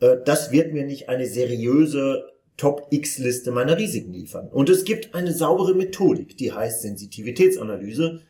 Äh, 0.00 0.16
das 0.24 0.52
wird 0.52 0.74
mir 0.74 0.84
nicht 0.84 1.08
eine 1.08 1.26
seriöse 1.26 2.28
Top-X-Liste 2.58 3.50
meiner 3.50 3.78
Risiken 3.78 4.12
liefern. 4.12 4.48
Und 4.48 4.68
es 4.68 4.84
gibt 4.84 5.14
eine 5.14 5.32
saubere 5.32 5.74
Methodik, 5.74 6.36
die 6.36 6.52
heißt 6.52 6.82
Sensitivitätsanalyse. 6.82 8.20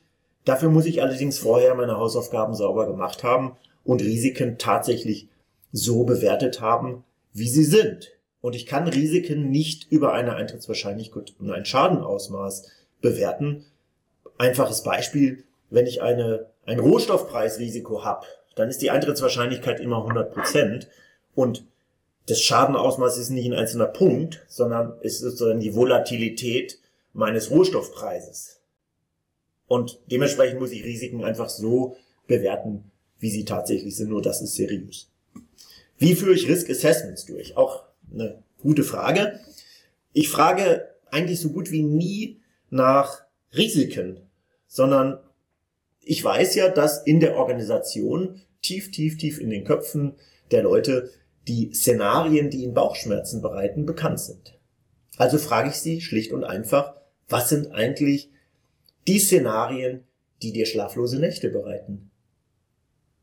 Dafür 0.45 0.71
muss 0.71 0.87
ich 0.87 1.03
allerdings 1.03 1.39
vorher 1.39 1.75
meine 1.75 1.97
Hausaufgaben 1.97 2.55
sauber 2.55 2.87
gemacht 2.87 3.25
haben 3.25 3.57
und 3.85 4.01
Risiken 4.01 4.59
tatsächlich 4.59 5.29
so 5.73 6.05
bewertet 6.05 6.61
haben, 6.61 7.05
wie 7.33 7.49
sie 7.49 7.65
sind. 7.65 8.13
Und 8.43 8.57
ich 8.57 8.67
kann 8.67 8.89
Risiken 8.89 9.51
nicht 9.51 9.91
über 9.91 10.13
eine 10.13 10.35
Eintrittswahrscheinlichkeit 10.35 11.35
und 11.39 11.51
ein 11.51 11.65
Schadenausmaß 11.65 12.69
bewerten. 13.01 13.65
Einfaches 14.37 14.83
Beispiel, 14.83 15.45
wenn 15.71 15.87
ich 15.87 16.03
eine, 16.03 16.51
ein 16.67 16.81
Rohstoffpreisrisiko 16.81 18.05
habe, 18.05 18.27
dann 18.57 18.69
ist 18.69 18.83
die 18.83 18.91
Eintrittswahrscheinlichkeit 18.91 19.81
immer 19.81 19.99
100 19.99 20.35
Prozent. 20.35 20.89
Und 21.35 21.65
das 22.27 22.41
Schadenausmaß 22.41 23.17
ist 23.17 23.31
nicht 23.31 23.47
ein 23.47 23.55
einzelner 23.55 23.87
Punkt, 23.87 24.45
sondern 24.49 25.01
ist 25.03 25.21
sozusagen 25.21 25.61
die 25.61 25.75
Volatilität 25.75 26.81
meines 27.13 27.51
Rohstoffpreises. 27.51 28.61
Und 29.69 30.01
dementsprechend 30.11 30.59
muss 30.59 30.73
ich 30.73 30.85
Risiken 30.85 31.25
einfach 31.25 31.49
so 31.49 31.97
bewerten, 32.27 32.91
wie 33.21 33.31
sie 33.31 33.45
tatsächlich 33.45 33.97
sind. 33.97 34.11
Nur 34.11 34.21
das 34.21 34.43
ist 34.43 34.57
seriös. 34.57 35.09
Wie 35.97 36.17
führe 36.17 36.35
ich 36.35 36.49
Risk 36.49 36.69
Assessments 36.69 37.25
durch? 37.25 37.57
Auch 37.57 37.85
eine 38.13 38.43
gute 38.61 38.85
Frage. 38.85 39.41
Ich 40.13 40.29
frage 40.29 40.89
eigentlich 41.11 41.41
so 41.41 41.51
gut 41.51 41.71
wie 41.71 41.83
nie 41.83 42.41
nach 42.71 43.25
Risiken, 43.55 44.21
sondern 44.67 45.19
ich 46.01 46.23
weiß 46.23 46.55
ja, 46.55 46.69
dass 46.69 47.03
in 47.03 47.21
der 47.21 47.37
Organisation 47.37 48.41
tief, 48.63 48.91
tief, 48.91 49.19
tief 49.19 49.39
in 49.39 49.51
den 49.51 49.65
Köpfen 49.65 50.15
der 50.51 50.63
Leute 50.63 51.11
die 51.49 51.73
Szenarien, 51.75 52.51
die 52.51 52.63
ihnen 52.63 52.75
Bauchschmerzen 52.75 53.43
bereiten, 53.43 53.87
bekannt 53.87 54.21
sind. 54.21 54.59
Also 55.17 55.39
frage 55.39 55.71
ich 55.71 55.77
sie 55.77 56.01
schlicht 56.01 56.33
und 56.33 56.45
einfach, 56.45 56.95
was 57.29 57.49
sind 57.49 57.73
eigentlich 57.73 58.31
die 59.07 59.19
Szenarien, 59.19 60.05
die 60.43 60.53
dir 60.53 60.67
schlaflose 60.67 61.19
Nächte 61.19 61.51
bereiten? 61.51 62.11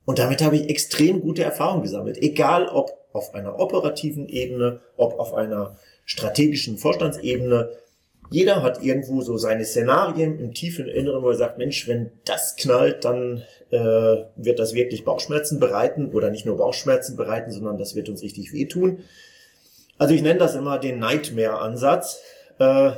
Und 0.05 0.19
damit 0.19 0.41
habe 0.41 0.57
ich 0.57 0.69
extrem 0.69 1.21
gute 1.21 1.43
Erfahrungen 1.43 1.83
gesammelt. 1.83 2.17
Egal 2.17 2.67
ob 2.67 2.98
auf 3.19 3.35
einer 3.35 3.59
operativen 3.59 4.29
Ebene, 4.29 4.79
ob 4.95 5.19
auf 5.19 5.33
einer 5.33 5.75
strategischen 6.05 6.77
Vorstandsebene. 6.77 7.69
jeder 8.31 8.63
hat 8.63 8.81
irgendwo 8.81 9.19
so 9.19 9.37
seine 9.37 9.65
Szenarien 9.65 10.39
im 10.39 10.53
tiefen 10.53 10.87
Inneren, 10.87 11.21
wo 11.21 11.29
er 11.31 11.35
sagt, 11.35 11.57
Mensch, 11.57 11.85
wenn 11.89 12.11
das 12.23 12.55
knallt, 12.55 13.03
dann 13.03 13.43
äh, 13.71 13.77
wird 14.37 14.57
das 14.57 14.73
wirklich 14.73 15.03
Bauchschmerzen 15.03 15.59
bereiten 15.59 16.13
oder 16.13 16.29
nicht 16.29 16.45
nur 16.45 16.55
Bauchschmerzen 16.55 17.17
bereiten, 17.17 17.51
sondern 17.51 17.77
das 17.77 17.93
wird 17.93 18.07
uns 18.07 18.23
richtig 18.23 18.53
wehtun. 18.53 18.99
Also 19.97 20.13
ich 20.13 20.21
nenne 20.21 20.39
das 20.39 20.55
immer 20.55 20.79
den 20.79 20.99
Nightmare-Ansatz. 20.99 22.21
Äh, 22.57 22.91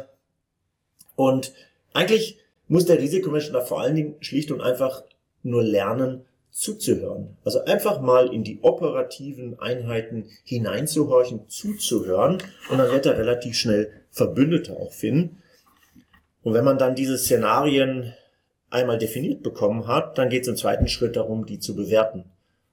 und 1.15 1.53
eigentlich 1.93 2.37
muss 2.67 2.85
der 2.85 2.99
Risikomensch 2.99 3.51
da 3.51 3.61
vor 3.61 3.81
allen 3.81 3.95
Dingen 3.95 4.15
schlicht 4.19 4.51
und 4.51 4.61
einfach 4.61 5.03
nur 5.41 5.63
lernen, 5.63 6.25
zuzuhören. 6.51 7.37
Also 7.43 7.63
einfach 7.65 8.01
mal 8.01 8.33
in 8.33 8.43
die 8.43 8.59
operativen 8.61 9.59
Einheiten 9.59 10.25
hineinzuhorchen, 10.43 11.47
zuzuhören 11.49 12.43
und 12.69 12.77
dann 12.77 12.91
wird 12.91 13.05
er 13.05 13.17
relativ 13.17 13.55
schnell 13.55 13.91
Verbündete 14.11 14.75
auch 14.77 14.91
finden. 14.91 15.41
Und 16.43 16.53
wenn 16.53 16.65
man 16.65 16.77
dann 16.77 16.95
diese 16.95 17.17
Szenarien 17.17 18.13
einmal 18.69 18.97
definiert 18.97 19.43
bekommen 19.43 19.87
hat, 19.87 20.17
dann 20.17 20.29
geht 20.29 20.43
es 20.43 20.47
im 20.47 20.55
zweiten 20.55 20.87
Schritt 20.87 21.15
darum, 21.15 21.45
die 21.45 21.59
zu 21.59 21.75
bewerten. 21.75 22.25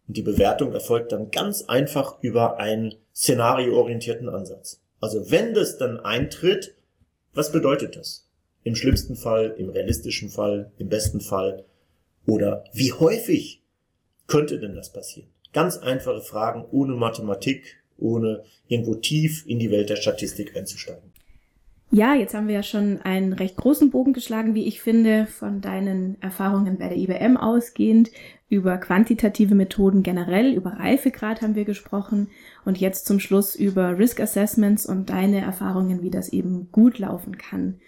Und 0.06 0.16
die 0.16 0.22
Bewertung 0.22 0.72
erfolgt 0.72 1.12
dann 1.12 1.30
ganz 1.30 1.62
einfach 1.62 2.22
über 2.22 2.58
einen 2.58 2.94
szenarioorientierten 3.14 4.28
Ansatz. 4.28 4.80
Also 5.00 5.30
wenn 5.30 5.54
das 5.54 5.76
dann 5.76 6.00
eintritt, 6.00 6.74
was 7.34 7.52
bedeutet 7.52 7.96
das? 7.96 8.26
Im 8.64 8.74
schlimmsten 8.74 9.16
Fall, 9.16 9.54
im 9.58 9.68
realistischen 9.68 10.30
Fall, 10.30 10.72
im 10.78 10.88
besten 10.88 11.20
Fall? 11.20 11.64
Oder 12.26 12.64
wie 12.72 12.92
häufig 12.92 13.62
könnte 14.28 14.60
denn 14.60 14.76
das 14.76 14.92
passieren? 14.92 15.28
Ganz 15.52 15.76
einfache 15.78 16.20
Fragen 16.20 16.64
ohne 16.70 16.94
Mathematik, 16.94 17.78
ohne 17.98 18.44
irgendwo 18.68 18.94
tief 18.94 19.44
in 19.46 19.58
die 19.58 19.70
Welt 19.72 19.90
der 19.90 19.96
Statistik 19.96 20.56
einzusteigen. 20.56 21.12
Ja, 21.90 22.14
jetzt 22.14 22.34
haben 22.34 22.48
wir 22.48 22.54
ja 22.54 22.62
schon 22.62 23.00
einen 23.02 23.32
recht 23.32 23.56
großen 23.56 23.90
Bogen 23.90 24.12
geschlagen, 24.12 24.54
wie 24.54 24.66
ich 24.66 24.82
finde, 24.82 25.26
von 25.26 25.62
deinen 25.62 26.20
Erfahrungen 26.20 26.76
bei 26.76 26.88
der 26.88 26.98
IBM 26.98 27.38
ausgehend. 27.38 28.10
Über 28.50 28.76
quantitative 28.76 29.54
Methoden 29.54 30.02
generell, 30.02 30.52
über 30.52 30.70
Reifegrad 30.74 31.40
haben 31.40 31.54
wir 31.54 31.64
gesprochen 31.64 32.28
und 32.66 32.78
jetzt 32.78 33.06
zum 33.06 33.20
Schluss 33.20 33.54
über 33.54 33.98
Risk 33.98 34.20
Assessments 34.20 34.84
und 34.84 35.08
deine 35.08 35.40
Erfahrungen, 35.40 36.02
wie 36.02 36.10
das 36.10 36.30
eben 36.30 36.70
gut 36.72 36.98
laufen 36.98 37.38
kann. 37.38 37.80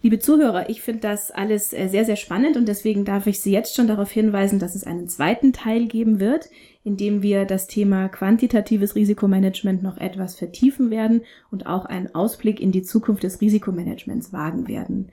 Liebe 0.00 0.20
Zuhörer, 0.20 0.70
ich 0.70 0.80
finde 0.80 1.00
das 1.00 1.32
alles 1.32 1.72
äh, 1.72 1.88
sehr, 1.88 2.04
sehr 2.04 2.14
spannend 2.14 2.56
und 2.56 2.68
deswegen 2.68 3.04
darf 3.04 3.26
ich 3.26 3.40
Sie 3.40 3.50
jetzt 3.50 3.74
schon 3.74 3.88
darauf 3.88 4.12
hinweisen, 4.12 4.60
dass 4.60 4.76
es 4.76 4.84
einen 4.84 5.08
zweiten 5.08 5.52
Teil 5.52 5.86
geben 5.86 6.20
wird, 6.20 6.48
in 6.84 6.96
dem 6.96 7.20
wir 7.20 7.44
das 7.46 7.66
Thema 7.66 8.08
quantitatives 8.08 8.94
Risikomanagement 8.94 9.82
noch 9.82 9.96
etwas 9.96 10.36
vertiefen 10.36 10.90
werden 10.90 11.22
und 11.50 11.66
auch 11.66 11.84
einen 11.84 12.14
Ausblick 12.14 12.60
in 12.60 12.70
die 12.70 12.82
Zukunft 12.82 13.24
des 13.24 13.40
Risikomanagements 13.40 14.32
wagen 14.32 14.68
werden. 14.68 15.10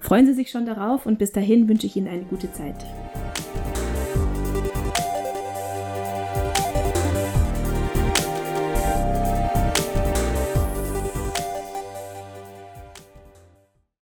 Freuen 0.00 0.26
Sie 0.26 0.34
sich 0.34 0.50
schon 0.50 0.66
darauf 0.66 1.06
und 1.06 1.20
bis 1.20 1.30
dahin 1.30 1.68
wünsche 1.68 1.86
ich 1.86 1.94
Ihnen 1.96 2.08
eine 2.08 2.24
gute 2.24 2.52
Zeit. 2.52 2.84